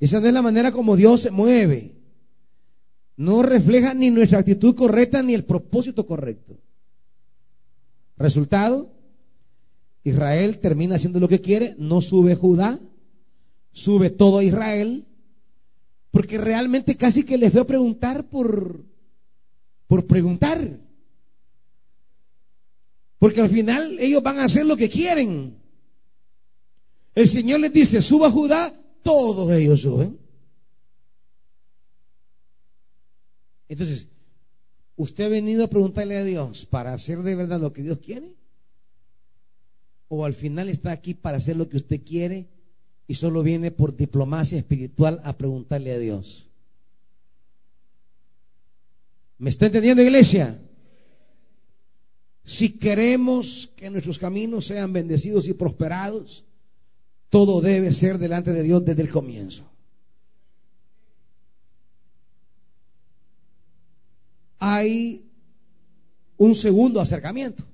[0.00, 1.96] Esa no es la manera como Dios se mueve.
[3.16, 6.58] No refleja ni nuestra actitud correcta ni el propósito correcto.
[8.16, 8.92] Resultado,
[10.02, 12.80] Israel termina haciendo lo que quiere, no sube Judá,
[13.72, 15.06] sube todo Israel,
[16.10, 18.84] porque realmente casi que les a preguntar por,
[19.86, 20.80] por preguntar.
[23.18, 25.63] Porque al final ellos van a hacer lo que quieren.
[27.14, 30.18] El Señor les dice, suba Judá, todos ellos suben.
[33.68, 34.08] Entonces,
[34.96, 38.36] ¿Usted ha venido a preguntarle a Dios para hacer de verdad lo que Dios quiere?
[40.08, 42.48] ¿O al final está aquí para hacer lo que usted quiere
[43.08, 46.48] y solo viene por diplomacia espiritual a preguntarle a Dios?
[49.38, 50.60] ¿Me está entendiendo, iglesia?
[52.44, 56.44] Si queremos que nuestros caminos sean bendecidos y prosperados,
[57.34, 59.68] todo debe ser delante de Dios desde el comienzo.
[64.60, 65.28] Hay
[66.36, 67.64] un segundo acercamiento.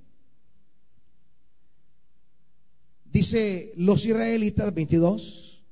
[3.05, 5.63] Dice los israelitas 22,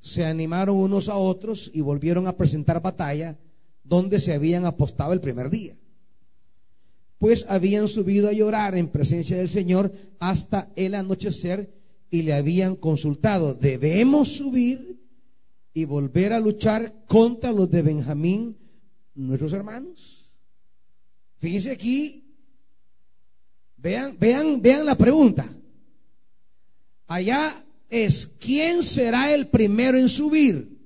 [0.00, 3.36] se animaron unos a otros y volvieron a presentar batalla
[3.82, 5.76] donde se habían apostado el primer día.
[7.18, 11.82] Pues habían subido a llorar en presencia del Señor hasta el anochecer
[12.14, 15.02] y le habían consultado, debemos subir
[15.72, 18.56] y volver a luchar contra los de Benjamín,
[19.16, 20.30] nuestros hermanos.
[21.38, 22.24] Fíjense aquí,
[23.76, 25.44] vean, vean, vean la pregunta.
[27.08, 30.78] Allá es, ¿quién será el primero en subir?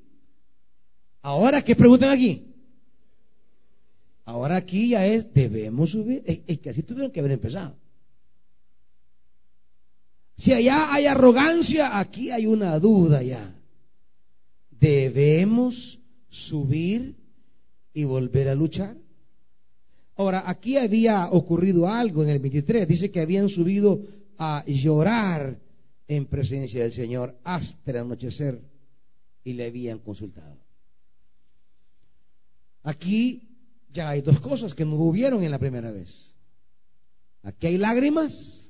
[1.20, 2.46] Ahora, ¿qué preguntan aquí?
[4.24, 6.22] Ahora aquí ya es, debemos subir.
[6.24, 7.76] Es, que así tuvieron que haber empezado.
[10.39, 13.57] Si allá hay arrogancia, aquí hay una duda ya.
[14.70, 17.16] Debemos subir
[17.93, 18.97] y volver a luchar.
[20.14, 22.86] Ahora, aquí había ocurrido algo en el 23.
[22.86, 24.01] Dice que habían subido
[24.39, 25.59] a llorar
[26.07, 28.62] en presencia del Señor hasta el anochecer
[29.43, 30.57] y le habían consultado.
[32.84, 33.49] Aquí
[33.93, 36.36] ya hay dos cosas que no hubieron en la primera vez.
[37.43, 38.67] Aquí hay lágrimas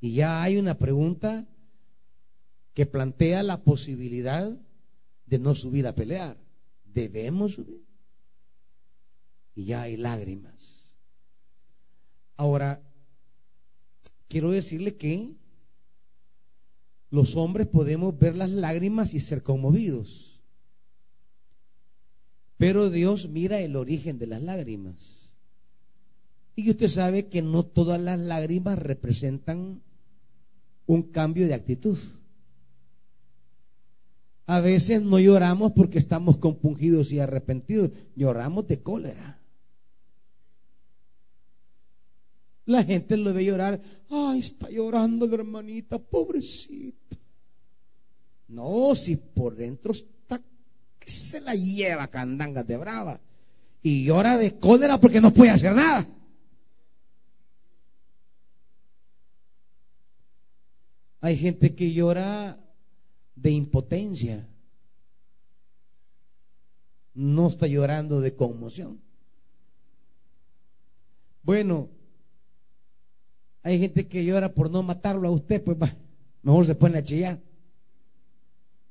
[0.00, 1.46] y ya hay una pregunta
[2.74, 4.56] que plantea la posibilidad
[5.24, 6.36] de no subir a pelear.
[6.84, 7.84] Debemos subir.
[9.54, 10.94] Y ya hay lágrimas.
[12.36, 12.82] Ahora,
[14.28, 15.36] quiero decirle que
[17.10, 20.42] los hombres podemos ver las lágrimas y ser conmovidos.
[22.58, 25.34] Pero Dios mira el origen de las lágrimas.
[26.54, 29.82] Y usted sabe que no todas las lágrimas representan
[30.86, 31.98] un cambio de actitud.
[34.46, 39.40] A veces no lloramos porque estamos compungidos y arrepentidos, lloramos de cólera.
[42.64, 43.80] La gente lo ve llorar.
[44.08, 47.16] Ay, está llorando la hermanita, pobrecita.
[48.48, 50.40] No, si por dentro está
[51.06, 53.20] se la lleva candangas de brava.
[53.82, 56.06] Y llora de cólera porque no puede hacer nada.
[61.26, 62.56] Hay gente que llora
[63.34, 64.48] de impotencia.
[67.14, 69.00] No está llorando de conmoción.
[71.42, 71.88] Bueno,
[73.64, 75.76] hay gente que llora por no matarlo a usted, pues
[76.42, 77.42] mejor se pone a chillar.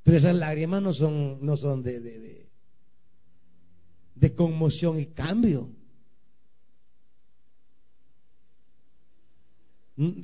[0.04, 2.50] Pero esas lágrimas no son, no son de, de,
[4.14, 5.70] de, conmoción y cambio.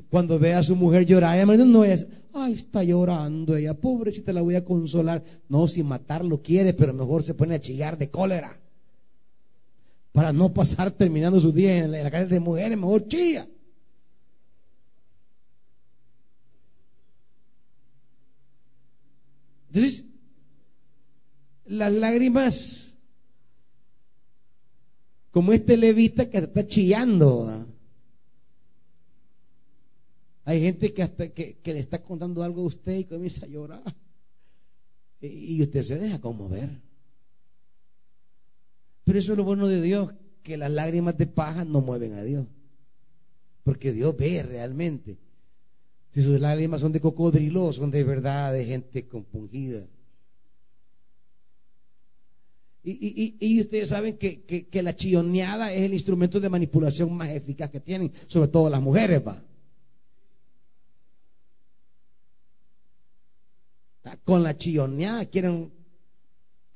[0.09, 4.41] Cuando ve a su mujer llorar, ella no es, ay, está llorando ella, pobrecita, la
[4.41, 5.23] voy a consolar.
[5.47, 8.59] No, si matarlo quiere, pero mejor se pone a chillar de cólera.
[10.11, 13.47] Para no pasar terminando su día en la, calle de mujeres, mejor chilla.
[19.67, 20.03] Entonces,
[21.63, 22.97] las lágrimas,
[25.31, 27.70] como este levita que está chillando.
[30.43, 33.83] Hay gente que, hasta, que, le está contando algo a usted y comienza a llorar.
[35.21, 36.81] Y usted se deja conmover.
[39.03, 42.23] Pero eso es lo bueno de Dios, que las lágrimas de paja no mueven a
[42.23, 42.47] Dios.
[43.63, 45.17] Porque Dios ve realmente.
[46.11, 49.85] Si sus lágrimas son de cocodrilo, son de verdad de gente compungida.
[52.83, 58.11] Y, ustedes saben que, la chilloneada es el instrumento de manipulación más eficaz que tienen,
[58.25, 59.41] sobre todo las mujeres, va.
[64.23, 65.71] Con la chilloneada quieren,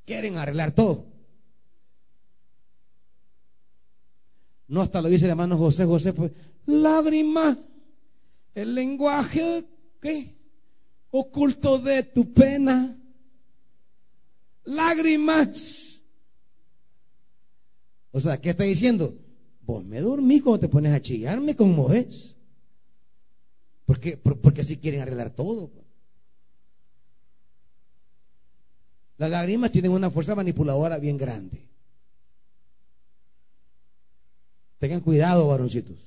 [0.05, 1.05] quieren arreglar todo.
[4.67, 6.31] No hasta lo dice el hermano José José, pues,
[6.65, 7.57] lágrimas
[8.55, 9.65] el lenguaje
[10.01, 10.33] ¿qué?
[11.11, 12.97] oculto de tu pena,
[14.63, 16.01] lágrimas.
[18.11, 19.17] O sea, ¿qué está diciendo?
[19.61, 22.35] Vos me dormís cuando te pones a chillarme me conmoves.
[23.85, 25.69] Porque, porque así quieren arreglar todo.
[25.69, 25.85] Pues.
[29.17, 31.65] Las lágrimas tienen una fuerza manipuladora bien grande.
[34.79, 35.97] Tengan cuidado, varoncitos.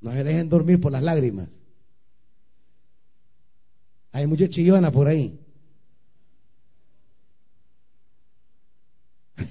[0.00, 1.48] No se dejen dormir por las lágrimas.
[4.12, 5.38] Hay mucha chillona por ahí.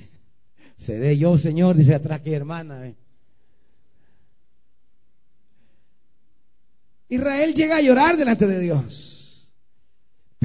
[0.77, 2.87] Seré yo, Señor, dice atrás que hermana.
[2.87, 2.95] Eh.
[7.09, 9.14] Israel llega a llorar delante de Dios,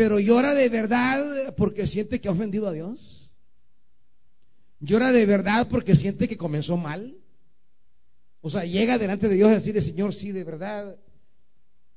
[0.00, 3.30] pero llora de verdad porque siente que ha ofendido a Dios.
[4.78, 7.18] Llora de verdad porque siente que comenzó mal.
[8.40, 10.96] O sea, llega delante de Dios a decirle, Señor, sí, de verdad,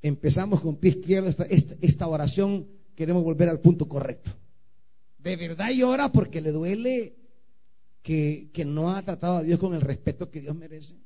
[0.01, 1.29] empezamos con pie izquierdo
[1.79, 4.31] esta, oración, queremos volver al punto correcto.
[5.17, 7.15] De verdad llora porque le duele
[8.01, 10.97] que, que no ha tratado a Dios con el respeto que Dios merece.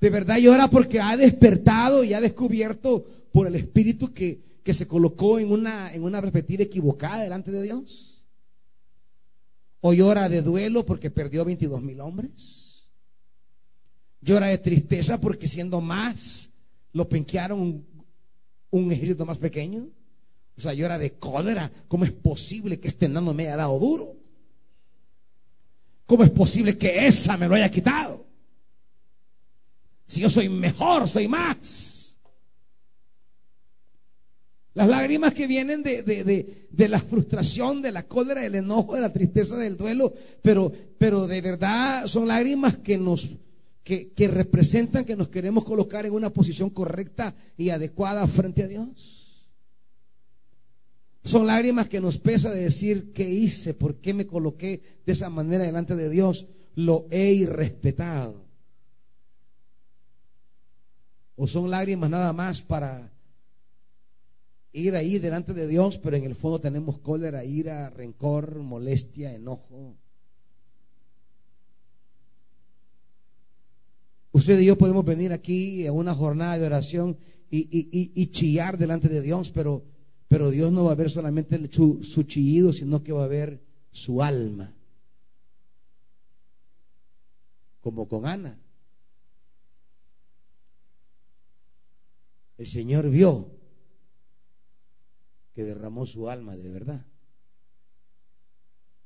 [0.00, 4.88] De verdad llora porque ha despertado y ha descubierto por el Espíritu que, que se
[4.88, 8.24] colocó en una, en una equivocada delante de Dios.
[9.80, 12.88] O llora de duelo porque perdió 22 mil hombres.
[14.20, 16.50] Llora de tristeza porque siendo más
[16.92, 17.86] lo penquearon un,
[18.70, 19.88] un ejército más pequeño.
[20.58, 21.70] O sea, llora de cólera.
[21.86, 24.16] ¿Cómo es posible que este enano me haya dado duro?
[26.06, 28.26] ¿Cómo es posible que esa me lo haya quitado?
[30.06, 31.95] Si yo soy mejor, soy más.
[34.76, 39.10] Las lágrimas que vienen de, de, la frustración, de la cólera, del enojo, de la
[39.10, 40.12] tristeza, del duelo,
[40.42, 43.26] pero, pero de verdad son lágrimas que nos
[43.82, 48.68] que, que representan que nos queremos colocar en una posición correcta y adecuada frente a
[48.68, 49.48] Dios.
[51.24, 55.30] Son lágrimas que nos pesa de decir qué hice, por qué me coloqué de esa
[55.30, 58.44] manera delante de Dios, lo he irrespetado.
[61.34, 63.15] O son lágrimas nada más para
[64.80, 69.96] ir ahí delante de Dios, pero en el fondo tenemos cólera, ira, rencor, molestia, enojo.
[74.32, 77.16] Usted y yo podemos venir aquí a una jornada de oración
[77.50, 79.84] y, chillar delante de Dios, pero,
[80.28, 83.62] pero Dios no va a ver solamente su, su chillido, sino que va a ver
[83.92, 84.74] su alma.
[87.80, 88.58] Como con Ana.
[92.58, 93.55] el Señor vio
[95.56, 97.06] que derramó su alma de verdad.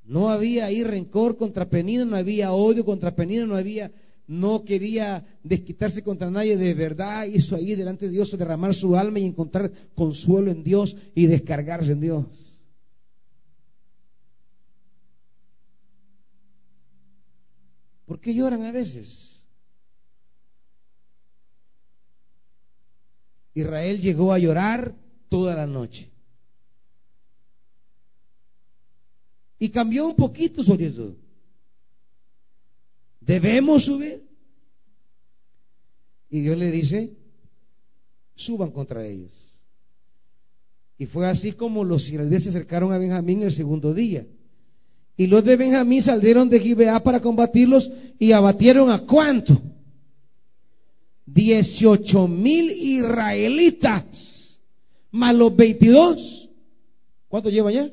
[0.03, 3.93] No había ahí rencor contra Penina, no había odio contra Penina, no había,
[4.27, 9.21] no quería desquitarse contra nadie, de verdad hizo ahí delante de Dios derramar su alma
[9.21, 12.27] y encontrar consuelo en Dios y descargarse en Dios.
[18.07, 19.47] ¿Por qué lloran a veces?
[23.55, 24.97] Israel llegó a llorar
[25.29, 26.10] toda la noche.
[29.61, 31.13] Y cambió un poquito su actitud.
[33.21, 34.27] Debemos subir.
[36.31, 37.13] Y Dios le dice,
[38.35, 39.31] suban contra ellos.
[40.97, 44.27] Y fue así como los israelíes se acercaron a Benjamín el segundo día.
[45.17, 49.61] Y los de Benjamín salieron de Gibeá para combatirlos y abatieron a cuánto?
[51.27, 54.61] 18 mil israelitas,
[55.11, 56.51] más los 22.
[57.29, 57.93] ¿Cuánto lleva ya?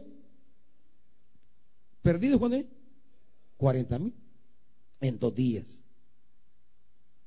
[2.08, 2.66] ¿Perdidos cuándo es?
[3.58, 4.14] 40 mil
[5.02, 5.66] en dos días.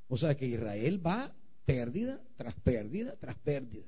[0.08, 3.84] O sea que Israel va pérdida tras pérdida tras pérdida.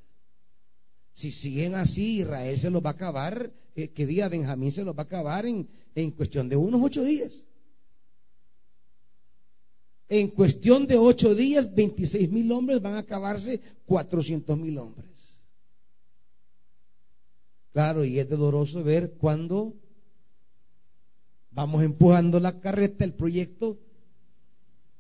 [1.15, 4.95] Si siguen así, Israel se los va a acabar, eh, que diga Benjamín se los
[4.95, 7.47] va a acabar en, en cuestión de unos ocho días.
[10.11, 15.41] En cuestión de ocho días, 26 mil hombres van a acabarse 400 mil hombres.
[17.73, 19.82] Claro, y es doloroso ver cuando
[21.53, 23.79] vamos empujando la carreta, el proyecto,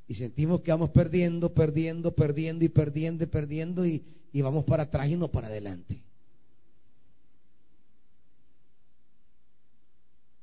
[0.06, 4.84] y sentimos que vamos perdiendo, perdiendo, perdiendo y perdiendo y perdiendo y, y vamos para
[4.84, 6.02] atrás y no para adelante.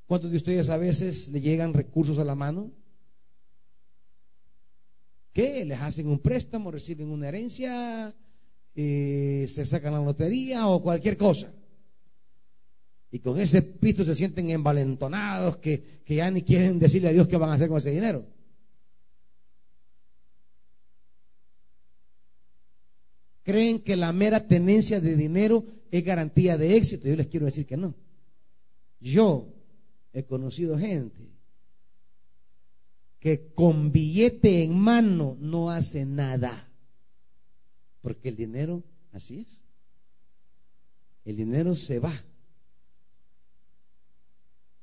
[0.07, 2.71] ¿Cuántos de ustedes a veces le llegan recursos a la mano?
[5.33, 5.63] ¿Qué?
[5.65, 8.15] Les hacen un préstamo, reciben una herencia,
[8.73, 11.53] eh, se sacan la lotería o cualquier cosa.
[13.11, 17.27] Y con ese pito se sienten envalentonados que, que ya ni quieren decirle a Dios
[17.27, 18.25] qué van a hacer con ese dinero.
[23.43, 27.07] Creen que la mera tenencia de dinero es garantía de éxito.
[27.07, 27.95] Yo les quiero decir que no.
[28.99, 29.47] Yo
[30.13, 31.29] he conocido gente
[33.19, 36.69] que con billete en mano no hace nada.
[38.01, 39.61] Porque el dinero, así es.
[41.25, 42.13] El dinero se va.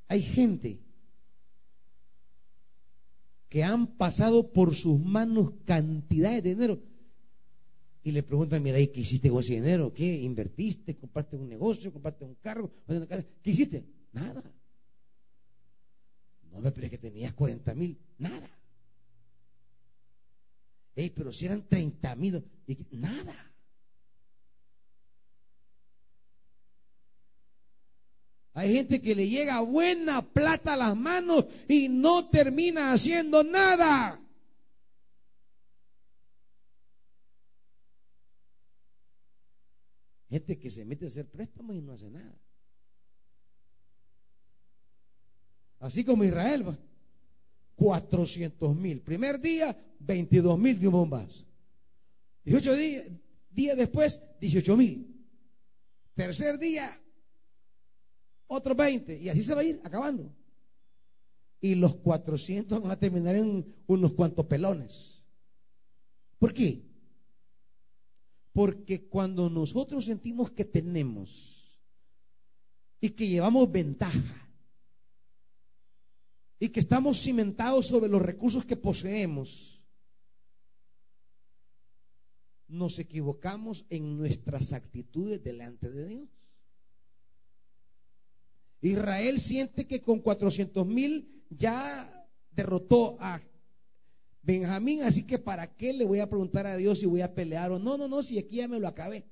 [0.08, 0.80] Hay gente
[3.48, 6.82] que han pasado por sus manos cantidades de dinero
[8.02, 9.92] y le preguntan, mira, ¿y qué hiciste con ese dinero?
[9.92, 10.20] ¿Qué?
[10.22, 10.96] ¿Invertiste?
[10.96, 11.92] ¿Compraste un negocio?
[11.92, 12.72] ¿Compraste un carro?
[13.42, 13.84] ¿Qué hiciste?
[14.12, 14.44] Nada.
[16.52, 17.98] No me pero que tenías 40 mil.
[18.18, 18.48] Nada.
[20.94, 22.44] Ey, pero si eran 30 mil.
[22.92, 23.52] Nada.
[28.56, 34.18] Hay gente que le llega buena plata a las manos y no termina haciendo nada.
[40.30, 42.34] Gente que se mete a hacer préstamos y no hace nada.
[45.78, 46.78] Así como Israel va.
[47.74, 49.02] 400 mil.
[49.02, 51.44] Primer día, 22 mil de un bombazo.
[52.44, 53.04] 18 días,
[53.50, 55.14] días después, 18 mil.
[56.14, 56.98] Tercer día,
[58.46, 59.20] otros 20.
[59.20, 60.32] Y así se va a ir acabando.
[61.60, 65.22] Y los 400 van a terminar en unos cuantos pelones.
[66.38, 66.82] ¿Por qué?
[68.52, 71.80] Porque cuando nosotros sentimos que tenemos
[73.00, 74.48] y que llevamos ventaja
[76.58, 79.76] y que estamos cimentados sobre los recursos que poseemos,
[82.68, 86.28] nos equivocamos en nuestras actitudes delante de Dios.
[88.80, 93.40] Israel siente que con 400 mil ya derrotó a
[94.42, 97.72] Benjamín, así que ¿para qué le voy a preguntar a Dios si voy a pelear
[97.72, 97.98] o no?
[97.98, 99.26] No, no, si aquí ya me lo acabé.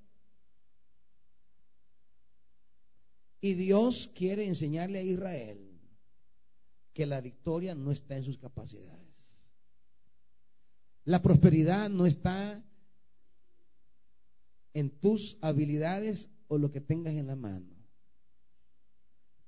[3.41, 5.75] Y Dios quiere enseñarle a Israel
[6.93, 9.05] que la victoria no está en sus capacidades.
[11.05, 12.65] La prosperidad no está
[14.73, 17.74] en tus habilidades o lo que tengas en la mano.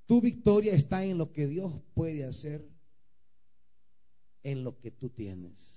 [0.06, 2.68] Tu victoria está en lo que Dios puede hacer,
[4.44, 5.74] en lo que tú tienes.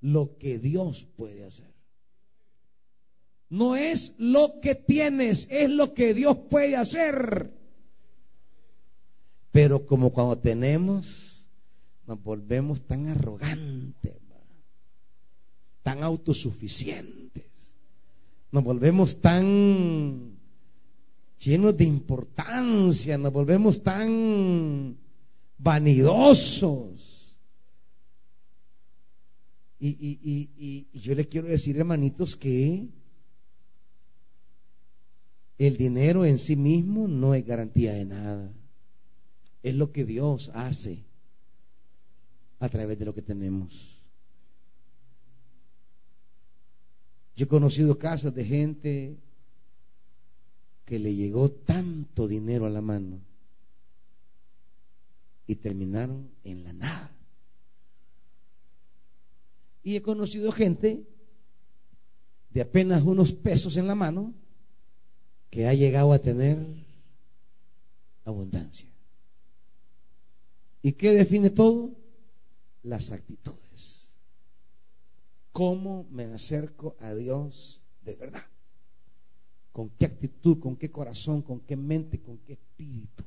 [0.00, 1.74] Lo que Dios puede hacer.
[3.50, 7.52] No es lo que tienes, es lo que Dios puede hacer.
[9.50, 11.48] Pero como cuando tenemos,
[12.06, 14.14] nos volvemos tan arrogantes,
[15.82, 17.74] tan autosuficientes,
[18.52, 20.37] nos volvemos tan
[21.38, 24.96] llenos de importancia, nos volvemos tan
[25.56, 27.36] vanidosos.
[29.80, 32.88] Y, y, y, yo le quiero decir, hermanitos, que
[35.56, 38.52] el dinero en sí mismo no es garantía de nada.
[39.62, 41.04] Es lo que Dios hace
[42.58, 44.02] a través de lo que tenemos.
[47.36, 49.16] Yo he conocido casos de gente
[50.88, 53.20] que le llegó tanto dinero a la mano
[55.46, 57.12] y terminaron en la nada.
[59.82, 61.06] Y he conocido gente
[62.48, 64.32] de apenas unos pesos en la mano
[65.50, 66.56] que ha llegado a tener
[68.24, 68.88] abundancia.
[70.80, 71.94] ¿Y qué define todo?
[72.82, 74.08] Las actitudes.
[75.52, 78.46] ¿Cómo me acerco a Dios de verdad?
[79.78, 83.22] Con qué actitud, con qué corazón, con qué mente, con qué espíritu.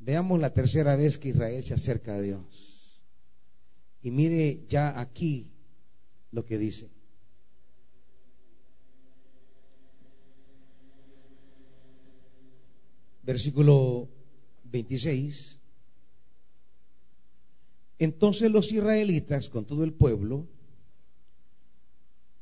[0.00, 3.00] Veamos la tercera vez que Israel se acerca a Dios.
[4.02, 5.52] Y mire ya aquí
[6.32, 6.90] lo que dice.
[13.22, 14.08] Versículo
[14.64, 15.56] 26.
[18.00, 20.48] Entonces los israelitas con todo el pueblo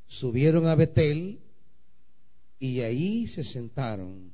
[0.08, 1.40] subieron a Betel
[2.58, 4.32] y ahí se sentaron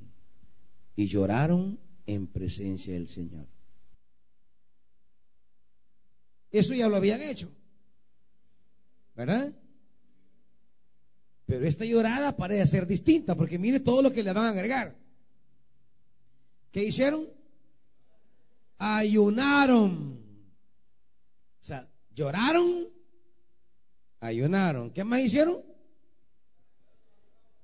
[0.96, 3.46] y lloraron en presencia del Señor.
[6.50, 7.50] Eso ya lo habían hecho,
[9.16, 9.52] ¿verdad?
[11.46, 14.96] Pero esta llorada parece ser distinta, porque mire todo lo que le van a agregar.
[16.70, 17.28] ¿Qué hicieron?
[18.78, 20.20] Ayunaron.
[21.60, 22.93] O sea, lloraron
[24.24, 24.90] ayunaron.
[24.90, 25.62] ¿Qué más hicieron?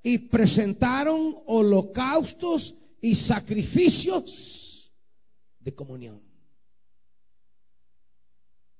[0.02, 4.92] Y presentaron holocaustos y sacrificios
[5.58, 6.20] de comunión.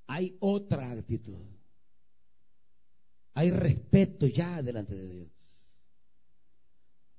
[0.07, 1.39] Hay otra actitud.
[3.35, 5.28] Hay respeto ya delante de Dios.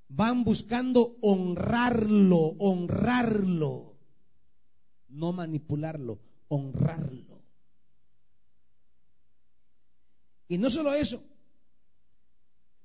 [0.08, 3.96] Van buscando honrarlo, honrarlo.
[5.08, 7.31] No manipularlo, honrarlo.
[10.52, 11.24] Y no solo eso,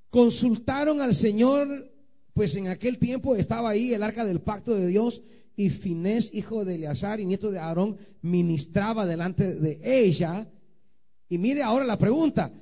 [0.09, 1.91] consultaron al Señor,
[2.31, 5.21] pues en aquel tiempo estaba ahí el arca del pacto de Dios
[5.57, 10.49] y Finés, hijo de Eleazar y nieto de Aarón, ministraba delante de ella.
[11.27, 12.53] Y mire ahora la pregunta.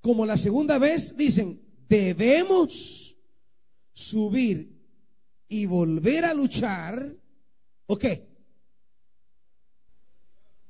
[0.00, 3.14] Como la segunda vez dicen, debemos
[3.92, 4.74] subir
[5.48, 7.14] y volver a luchar.
[7.84, 8.27] ¿O qué?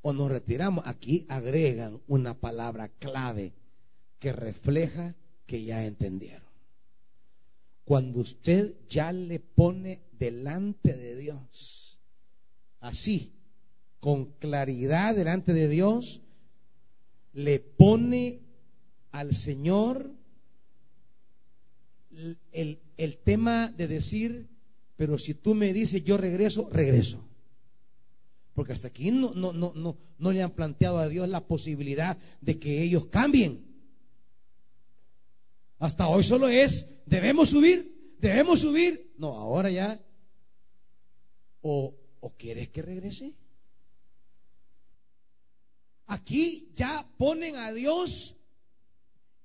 [0.03, 3.53] O nos retiramos, aquí agregan una palabra clave
[4.19, 6.49] que refleja que ya entendieron.
[7.85, 11.99] Cuando usted ya le pone delante de Dios,
[12.81, 13.35] así,
[14.01, 16.21] con claridad delante de Dios,
[17.33, 18.41] le pone
[19.11, 20.13] al Señor
[22.53, 24.49] el, el, tema de decir,
[24.97, 27.28] pero si tú me dices yo regreso, regreso.
[28.59, 32.19] Porque hasta aquí no, no, no, no, no le han planteado a Dios la posibilidad
[32.41, 33.65] de que ellos cambien.
[35.79, 39.15] Hasta hoy solo es, debemos subir, debemos subir.
[39.17, 40.05] No, ahora ya.
[41.61, 43.33] ¿O, o quieres que regrese?
[46.07, 48.35] Aquí ya ponen a Dios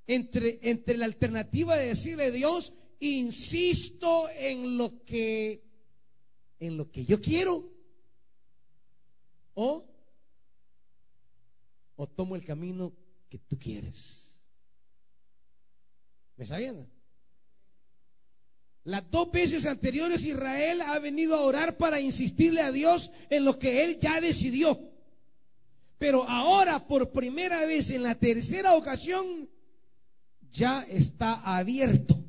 [0.08, 5.62] entre, entre la alternativa de decirle a Dios, insisto en lo que
[6.60, 7.73] en lo que yo quiero
[9.54, 9.86] o
[11.96, 12.94] o tomo el camino
[13.30, 14.38] que tú quieres.
[16.36, 16.88] ¿Me está viendo?
[18.86, 23.58] Las dos veces anteriores Israel ha venido a orar para insistirle a Dios en lo
[23.58, 24.92] que él ya decidió.
[25.98, 29.50] Pero ahora, por primera vez, en la tercera ocasión,
[30.52, 32.22] ya está abierto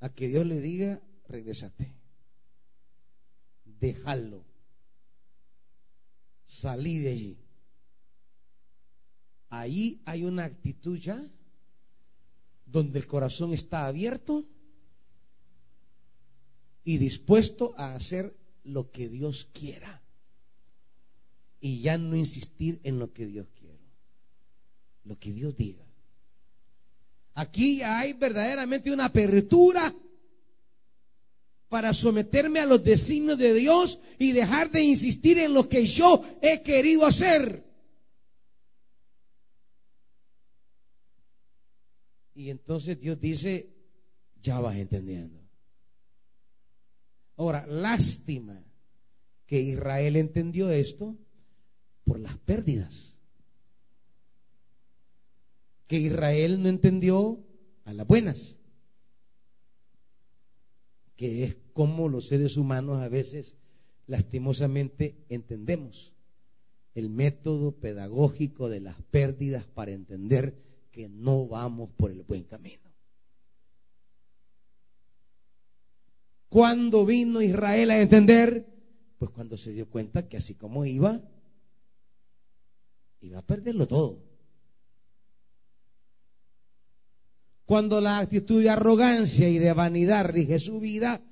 [0.00, 1.94] a que Dios le diga, regresate,
[3.64, 4.49] déjalo,
[6.50, 7.38] salí de allí.
[9.50, 11.24] Ahí hay una actitud ya
[12.66, 14.44] donde el corazón está abierto
[16.82, 20.02] y dispuesto a hacer lo que Dios quiera
[21.60, 23.88] y ya no insistir en lo que Dios quiere,
[25.04, 25.86] lo que Dios diga.
[27.34, 29.94] Aquí hay verdaderamente una apertura
[31.70, 36.22] para someterme a los designios de Dios y dejar de insistir en lo que yo
[36.42, 37.64] he querido hacer.
[42.34, 43.70] Y entonces Dios dice,
[44.42, 45.40] ya vas entendiendo.
[47.38, 48.62] Ahora, lástima
[49.46, 51.16] que Israel entendió esto
[52.04, 53.16] por las pérdidas
[55.90, 57.44] que Israel no entendió
[57.84, 58.59] a las buenas,
[61.20, 63.54] que es como los seres humanos a veces
[64.06, 66.14] lastimosamente entendemos
[66.94, 70.54] el método pedagógico de las pérdidas para entender
[70.90, 72.90] que no vamos por el buen camino.
[76.48, 78.66] ¿Cuándo vino Israel a entender?
[79.18, 81.20] Pues cuando se dio cuenta que así como iba,
[83.20, 84.29] iba a perderlo todo.
[87.70, 91.22] Cuando la actitud de arrogancia y de vanidad rige su vida,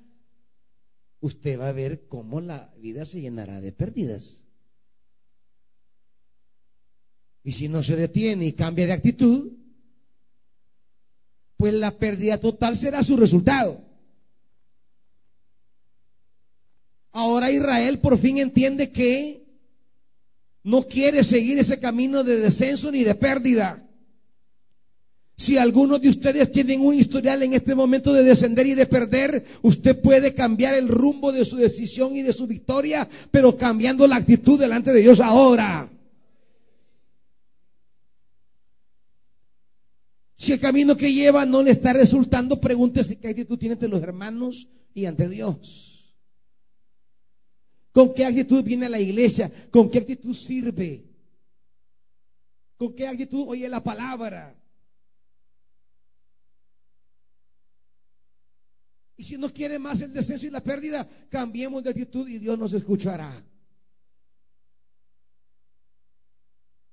[1.19, 4.41] usted va a ver cómo la vida se llenará de pérdidas.
[7.43, 9.51] Y si no se detiene y cambia de actitud,
[11.57, 13.83] pues la pérdida total será su resultado.
[17.11, 19.45] Ahora Israel por fin entiende que
[20.63, 23.88] no quiere seguir ese camino de descenso ni de pérdida.
[25.39, 29.45] Si algunos de ustedes tienen un historial en este momento de descender y de perder,
[29.61, 34.17] usted puede cambiar el rumbo de su decisión y de su victoria, pero cambiando la
[34.17, 35.89] actitud delante de Dios ahora.
[40.35, 44.03] Si el camino que lleva no le está resultando, pregúntese qué actitud tiene ante los
[44.03, 46.17] hermanos y ante Dios.
[47.93, 49.49] ¿Con qué actitud viene a la iglesia?
[49.71, 51.05] ¿Con qué actitud sirve?
[52.75, 54.58] ¿Con qué actitud oye la palabra?
[59.19, 62.57] Y si no quiere más el descenso y la pérdida, cambiemos de actitud y Dios
[62.57, 63.29] nos escuchará.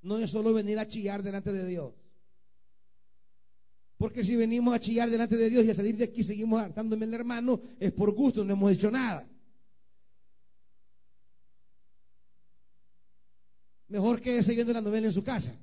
[0.02, 1.94] No es solo venir a chillar delante de Dios.
[3.96, 7.06] Porque si venimos a chillar delante de Dios y a salir de aquí seguimos hartándome
[7.06, 9.24] el hermano, es por gusto, no hemos hecho nada.
[13.86, 15.54] Mejor que viendo la novela en su casa.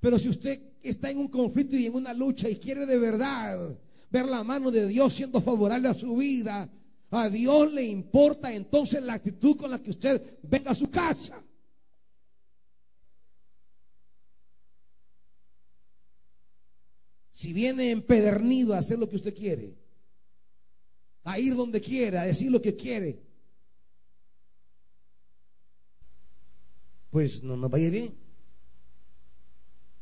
[0.00, 3.78] Pero si usted está en un conflicto y en una lucha y quiere de verdad
[4.10, 6.68] ver la mano de Dios siendo favorable a su vida,
[7.10, 11.42] a Dios le importa entonces la actitud con la que usted venga a su casa.
[17.30, 19.74] Si viene empedernido a hacer lo que usted quiere,
[21.24, 23.22] a ir donde quiera, a decir lo que quiere,
[27.10, 28.14] pues no nos vaya bien.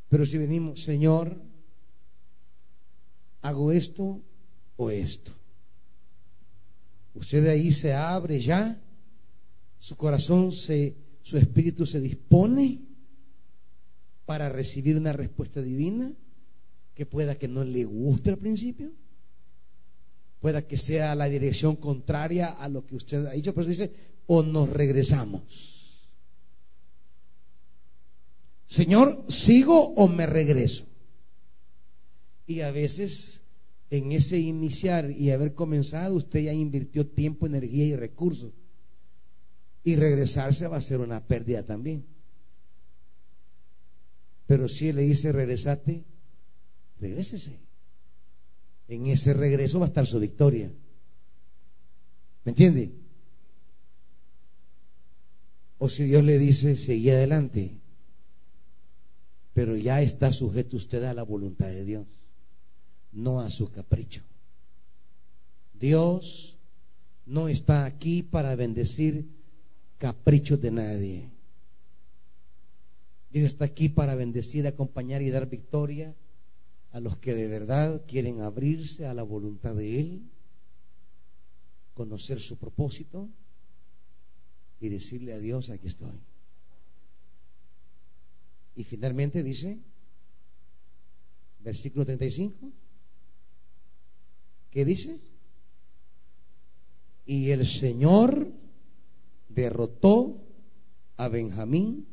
[0.09, 1.48] Pero si venimos, Señor,
[3.41, 4.21] hago esto
[4.77, 5.31] o esto.
[7.13, 8.81] Usted de ahí se abre ya,
[9.77, 12.81] su corazón se, su espíritu se dispone
[14.25, 16.13] para recibir una respuesta divina
[16.93, 18.91] que pueda que no le guste al principio,
[20.39, 23.91] pueda que sea la dirección contraria a lo que usted ha dicho, pero dice,
[24.27, 26.09] o nos regresamos.
[28.65, 30.85] Señor, ¿sigo o me regreso?
[32.49, 33.43] Y a veces
[33.91, 38.53] en ese iniciar y haber comenzado, usted ya invirtió tiempo, energía y recursos.
[39.83, 42.07] Y regresarse va a ser una pérdida también.
[44.47, 46.03] Pero si le dice regresate,
[46.99, 47.59] regrésese.
[48.87, 50.71] En ese regreso va a estar su victoria.
[52.45, 52.91] ¿Me entiende?
[55.77, 57.77] O si Dios le dice, seguí adelante,
[59.53, 62.07] pero ya está sujeto usted a la voluntad de Dios,
[63.11, 64.23] no a su capricho.
[65.73, 66.57] Dios
[67.25, 69.27] no está aquí para bendecir
[69.97, 71.29] caprichos de nadie.
[73.31, 76.15] Dios está aquí para bendecir, acompañar y dar victoria
[76.91, 80.21] a los que de verdad quieren abrirse a la voluntad de Él,
[81.93, 83.29] conocer su propósito
[84.79, 86.19] y decirle a Dios, aquí estoy.
[88.75, 89.77] Y finalmente dice,
[91.59, 92.71] versículo 35,
[94.71, 95.19] ¿qué dice?
[97.25, 98.51] Y el Señor
[99.49, 100.41] derrotó
[101.17, 102.07] a Benjamín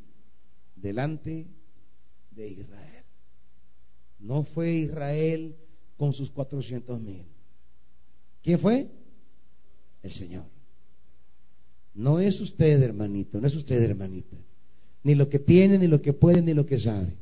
[0.74, 1.47] delante
[2.31, 3.05] de Israel.
[4.19, 5.57] No fue Israel
[5.97, 7.24] con sus cuatrocientos mil.
[8.43, 8.91] ¿Quién fue?
[10.03, 10.45] El Señor.
[11.95, 14.37] No es usted, hermanito, no es usted, hermanita.
[15.03, 17.16] Ni lo que tiene, ni lo que puede, ni lo que sabe.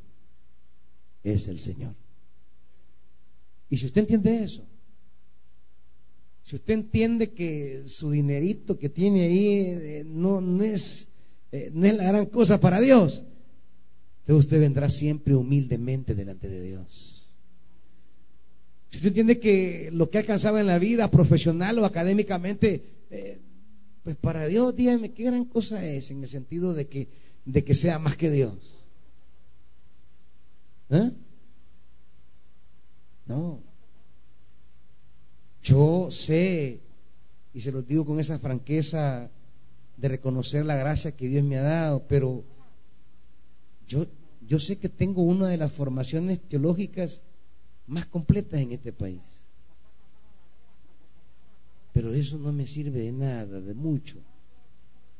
[1.23, 1.95] Es el Señor.
[3.69, 4.65] Y si usted entiende eso,
[6.45, 11.07] si usted entiende que su dinerito que tiene ahí eh, no, no, es,
[11.51, 13.23] eh, no es la gran cosa para Dios,
[14.19, 17.31] entonces usted vendrá siempre humildemente delante de Dios.
[18.91, 23.39] Si usted entiende que lo que alcanzaba en la vida, profesional o académicamente, eh,
[24.03, 27.07] pues para Dios, dígame, ¿qué gran cosa es en el sentido de que,
[27.43, 28.85] de que sea más que Dios?
[33.25, 33.63] No.
[35.65, 36.79] Yo sé,
[37.51, 39.31] y se lo digo con esa franqueza
[39.97, 42.43] de reconocer la gracia que Dios me ha dado, pero
[43.87, 44.05] yo,
[44.47, 47.23] yo sé que tengo una de las formaciones teológicas
[47.87, 49.23] más completas en este país.
[51.93, 54.17] Pero eso no me sirve de nada, de mucho,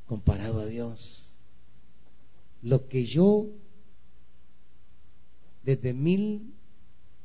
[0.06, 1.24] comparado a Dios.
[2.62, 3.50] Lo que yo,
[5.64, 5.96] desde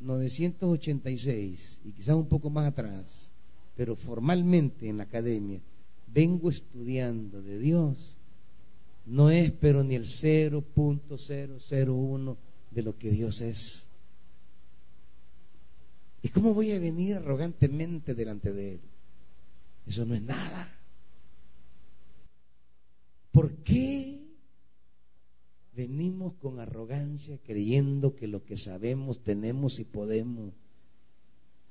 [0.01, 3.31] 1986, y quizás un poco más atrás,
[3.77, 5.63] pero formalmente en la academia,
[6.07, 8.19] vengo estudiando de Dios,
[9.07, 12.37] no es pero ni el 0.001
[12.71, 13.87] de lo que Dios es.
[16.23, 18.81] ¿Y cómo voy a venir arrogantemente delante de Él?
[19.87, 20.77] Eso no es nada.
[23.33, 24.20] ¿Por qué
[25.81, 30.53] venimos con arrogancia creyendo que lo que sabemos, tenemos y podemos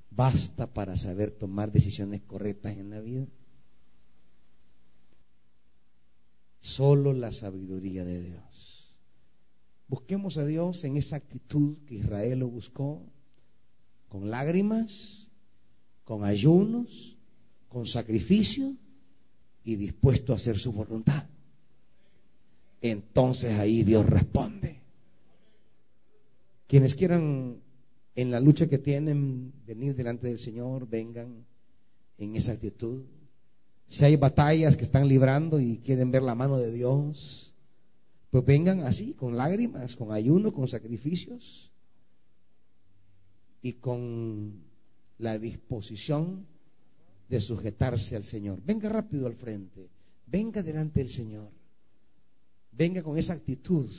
[0.10, 3.28] basta para saber tomar decisiones correctas en la vida?
[6.60, 8.96] Solo la sabiduría de Dios.
[9.88, 13.06] Busquemos a Dios en esa actitud que Israel lo buscó,
[14.08, 15.30] con lágrimas,
[16.04, 17.16] con ayunos,
[17.68, 18.76] con sacrificio
[19.64, 21.28] y dispuesto a hacer su voluntad.
[22.82, 24.80] Entonces ahí Dios responde.
[26.68, 27.58] Quienes quieran
[28.16, 31.46] en la lucha que tienen venir delante del Señor, vengan
[32.18, 33.04] en esa actitud
[33.90, 37.56] si hay batallas que están librando y quieren ver la mano de Dios,
[38.30, 41.72] pues vengan así, con lágrimas, con ayuno, con sacrificios
[43.64, 44.62] y con
[45.18, 46.46] la disposición
[47.28, 48.62] de sujetarse al Señor.
[48.64, 49.90] Venga rápido al frente,
[50.28, 51.50] venga delante del Señor,
[52.80, 53.90] venga con esa actitud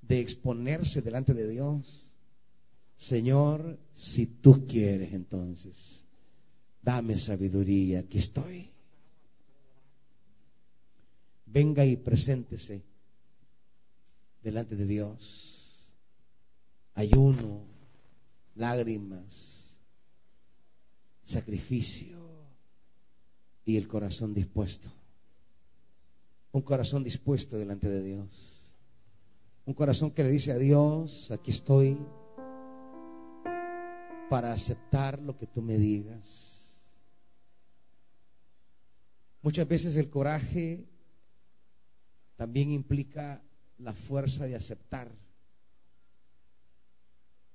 [0.00, 2.08] de exponerse delante de Dios.
[2.96, 6.06] Señor, si tú quieres entonces
[6.80, 8.70] dame sabiduría, aquí estoy.
[11.44, 12.82] Venga y preséntese
[14.42, 15.92] delante de Dios.
[16.94, 17.66] Ayuno,
[18.54, 19.76] lágrimas,
[21.22, 22.18] sacrificio
[23.66, 24.99] y el corazón dispuesto.
[26.52, 28.74] Un corazón dispuesto delante de Dios.
[29.66, 31.98] Un corazón que le dice a Dios, aquí estoy
[34.28, 36.50] para aceptar lo que tú me digas
[39.42, 40.86] Muchas veces el coraje
[42.36, 43.42] también implica
[43.78, 45.10] la fuerza de aceptar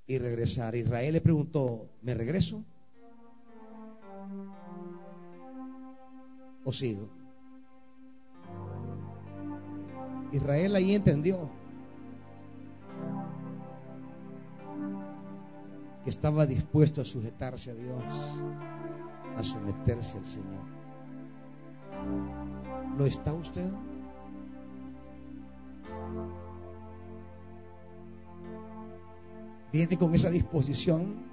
[0.08, 0.76] y regresar.
[0.76, 2.66] Israel le preguntó, ¿me regreso?
[6.64, 7.15] ¿O sigo?
[10.31, 11.49] Israel ahí entendió
[16.03, 18.03] que estaba dispuesto a sujetarse a Dios,
[19.35, 20.64] a someterse al Señor.
[22.97, 23.68] ¿Lo está usted?
[29.73, 31.26] ¿Viene con esa disposición?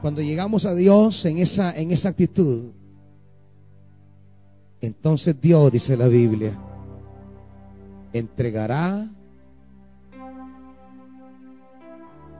[0.00, 2.70] Cuando llegamos a Dios en esa, en esa actitud,
[4.80, 6.58] entonces Dios, dice la Biblia,
[8.12, 9.08] entregará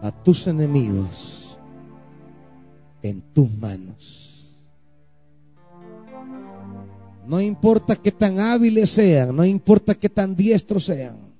[0.02, 1.58] a tus enemigos
[3.02, 4.26] en tus manos.
[7.26, 11.30] No importa qué tan hábiles sean, no importa qué tan diestros sean.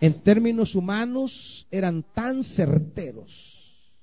[0.00, 3.94] En términos humanos eran tan certeros.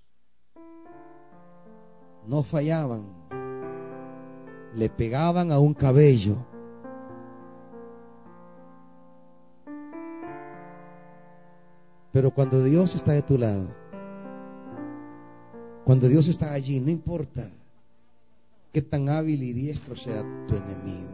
[2.28, 3.25] No fallaban.
[4.76, 6.36] Le pegaban a un cabello.
[12.12, 13.68] Pero cuando Dios está de tu lado,
[15.84, 17.50] cuando Dios está allí, no importa
[18.72, 21.10] qué tan hábil y diestro sea tu enemigo.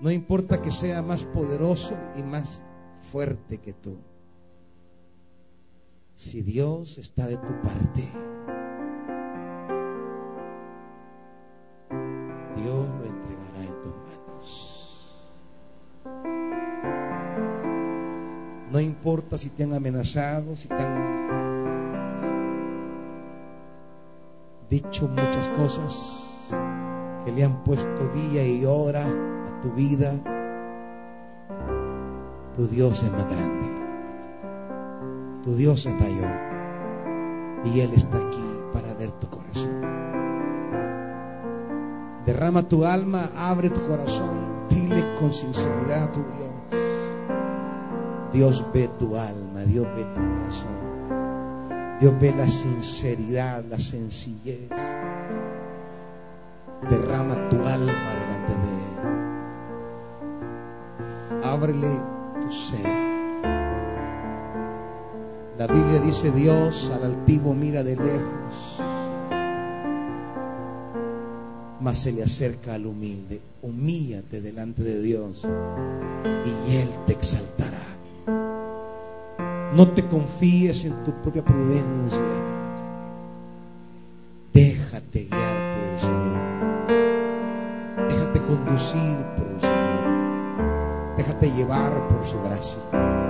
[0.00, 2.62] No importa que sea más poderoso y más
[3.10, 3.98] fuerte que tú.
[6.14, 8.12] Si Dios está de tu parte,
[18.74, 21.14] No importa si te han amenazado, si te han
[24.68, 26.28] dicho muchas cosas
[27.24, 30.12] que le han puesto día y hora a tu vida,
[32.56, 33.68] tu Dios es más grande.
[35.44, 36.34] Tu Dios es mayor.
[37.66, 39.82] Y Él está aquí para ver tu corazón.
[42.26, 46.43] Derrama tu alma, abre tu corazón, dile con sinceridad a tu Dios.
[48.34, 50.74] Dios ve tu alma, Dios ve tu corazón.
[52.00, 54.68] Dios ve la sinceridad, la sencillez.
[56.90, 58.70] Derrama tu alma delante de
[61.38, 61.44] Él.
[61.44, 62.00] Ábrele
[62.42, 63.04] tu ser.
[65.56, 68.80] La Biblia dice Dios al altivo mira de lejos,
[71.80, 73.40] mas se le acerca al humilde.
[73.62, 75.46] Humíllate delante de Dios
[76.44, 77.83] y Él te exaltará.
[79.74, 82.20] No te confíes en tu propia prudencia.
[84.52, 86.42] Déjate guiar por el Señor.
[88.08, 91.16] Déjate conducir por el Señor.
[91.16, 93.23] Déjate llevar por su gracia.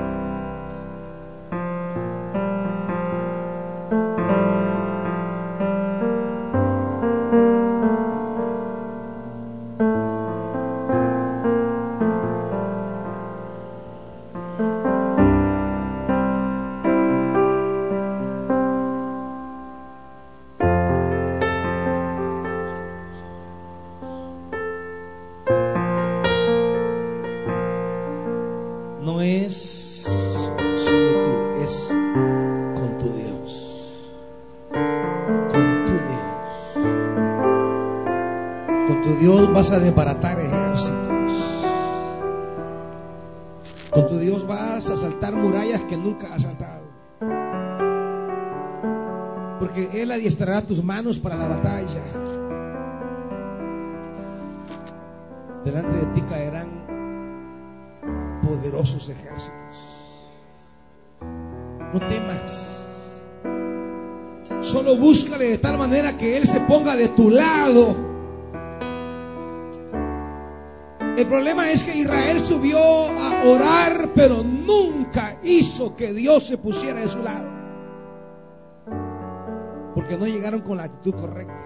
[39.74, 41.32] A desbaratar ejércitos.
[43.90, 46.84] Con tu Dios vas a saltar murallas que nunca has saltado.
[49.58, 52.02] Porque Él adiestrará tus manos para la batalla.
[55.64, 56.68] Delante de ti caerán
[58.42, 59.54] poderosos ejércitos.
[61.92, 62.84] No temas.
[64.60, 68.13] Solo búscale de tal manera que Él se ponga de tu lado
[71.34, 77.08] problema es que Israel subió a orar, pero nunca hizo que Dios se pusiera de
[77.08, 77.48] su lado.
[79.96, 81.58] Porque no llegaron con la actitud correcta.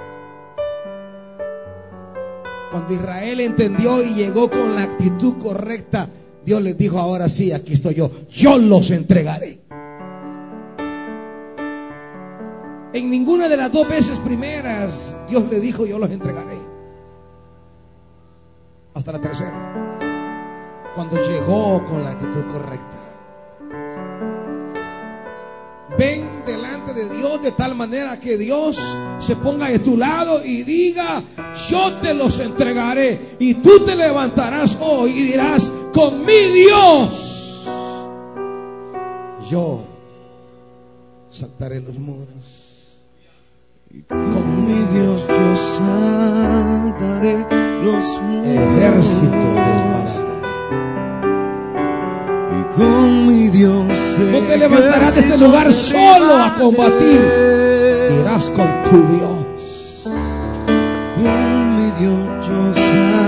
[2.70, 6.08] Cuando Israel entendió y llegó con la actitud correcta,
[6.46, 9.60] Dios les dijo, ahora sí, aquí estoy yo, yo los entregaré.
[12.94, 16.67] En ninguna de las dos veces primeras, Dios le dijo, yo los entregaré
[19.12, 20.90] la tercera.
[20.94, 22.96] Cuando llegó con la actitud correcta.
[25.98, 28.78] Ven delante de Dios de tal manera que Dios
[29.18, 31.22] se ponga de tu lado y diga,
[31.68, 33.36] yo te los entregaré.
[33.38, 37.66] Y tú te levantarás hoy y dirás, con mi Dios,
[39.50, 39.84] yo
[41.30, 42.28] saltaré los muros.
[44.08, 45.56] Con mi Dios yo
[46.96, 48.20] saltaré los.
[48.44, 50.48] Ejército desbarataré.
[52.58, 53.98] Y con mi Dios
[54.32, 57.20] No te levantarás de este lugar solo a combatir.
[58.20, 60.04] Irás con tu Dios.
[61.16, 62.60] Con mi Dios yo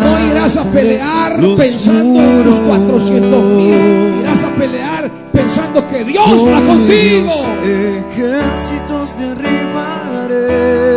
[0.03, 2.81] No irás a pelear los pensando en tus muros.
[2.81, 4.15] 400 mil.
[4.20, 7.32] Irás a pelear pensando que Dios va contigo.
[7.65, 10.90] Ejércitos derribaré.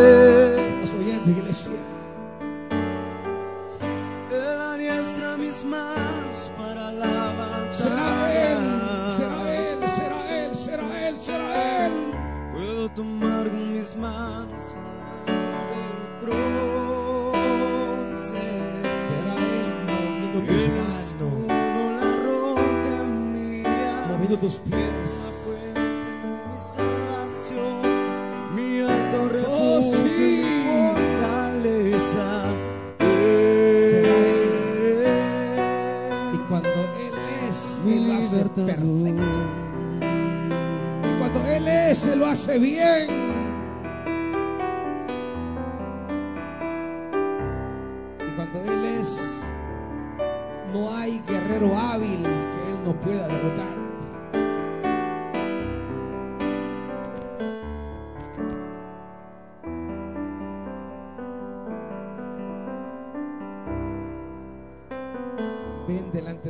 [24.45, 24.83] Hace libertador.
[38.33, 38.61] perfecto.
[41.01, 43.07] Y cuando Él es, Él lo hace bien.
[48.19, 49.43] Y cuando Él es,
[50.73, 53.82] no hay guerrero hábil que Él no pueda derrotar.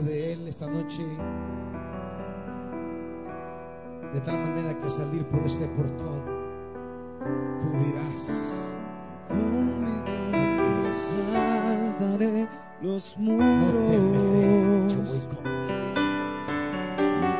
[0.03, 1.03] Delante de Él esta noche.
[4.13, 6.21] De tal manera que al salir por este portón,
[7.59, 8.27] tú dirás,
[9.29, 10.97] Con mi Dios
[11.33, 12.47] saltaré
[12.81, 13.97] los no temeré,
[14.89, 15.27] yo voy muros.
[15.29, 15.43] con.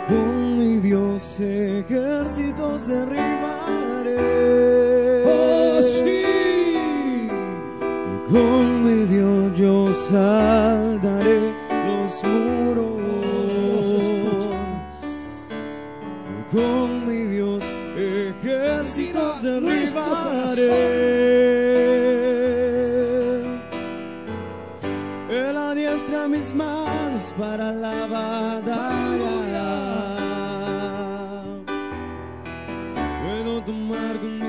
[0.07, 4.18] Con mi Dios ejércitos derribaré.
[5.26, 7.30] Oh, sí.
[8.30, 10.82] Con mi Dios yo saltaré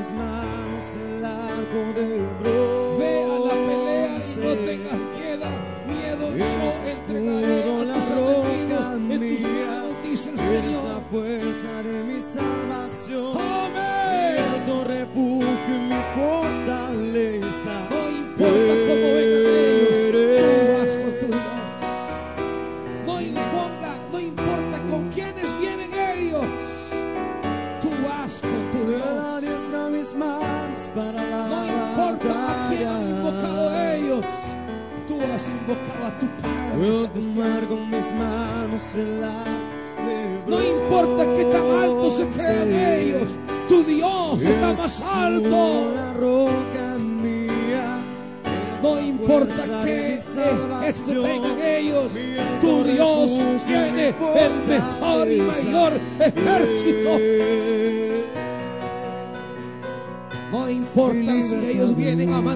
[0.05, 2.64] mis manos el arco de bronce.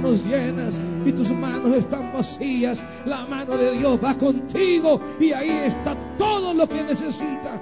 [0.00, 5.50] Manos llenas y tus manos están vacías, la mano de Dios va contigo y ahí
[5.50, 7.60] está todo lo que necesitas.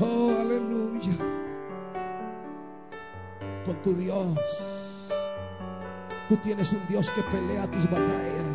[0.00, 1.12] Oh, aleluya.
[3.64, 4.36] Con tu Dios.
[6.28, 8.45] Tú tienes un Dios que pelea tus batallas.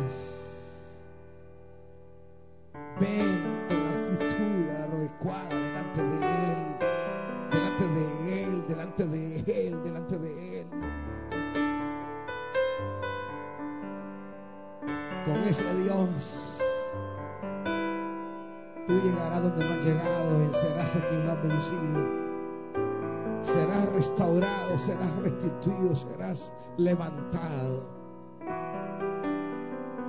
[26.76, 27.88] Levantado.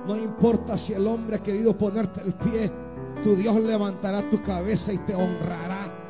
[0.06, 2.70] No importa si el hombre ha querido ponerte el pie,
[3.22, 6.04] tu Dios levantará tu cabeza y te honrará.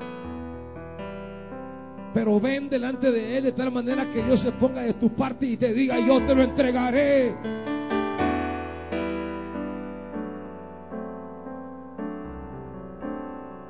[2.12, 5.46] Pero ven delante de Él de tal manera que Dios se ponga de tu parte
[5.46, 7.36] y te diga, yo te lo entregaré.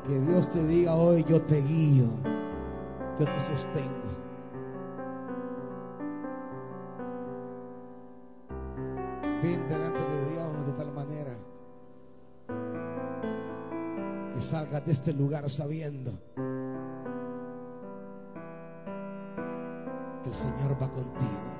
[0.06, 2.04] Que Dios te diga hoy, yo te guío,
[3.18, 4.03] yo te sostengo.
[9.44, 11.36] Ven delante de Dios de tal manera
[14.34, 16.12] que salgas de este lugar sabiendo
[20.22, 21.53] que el Señor va contigo.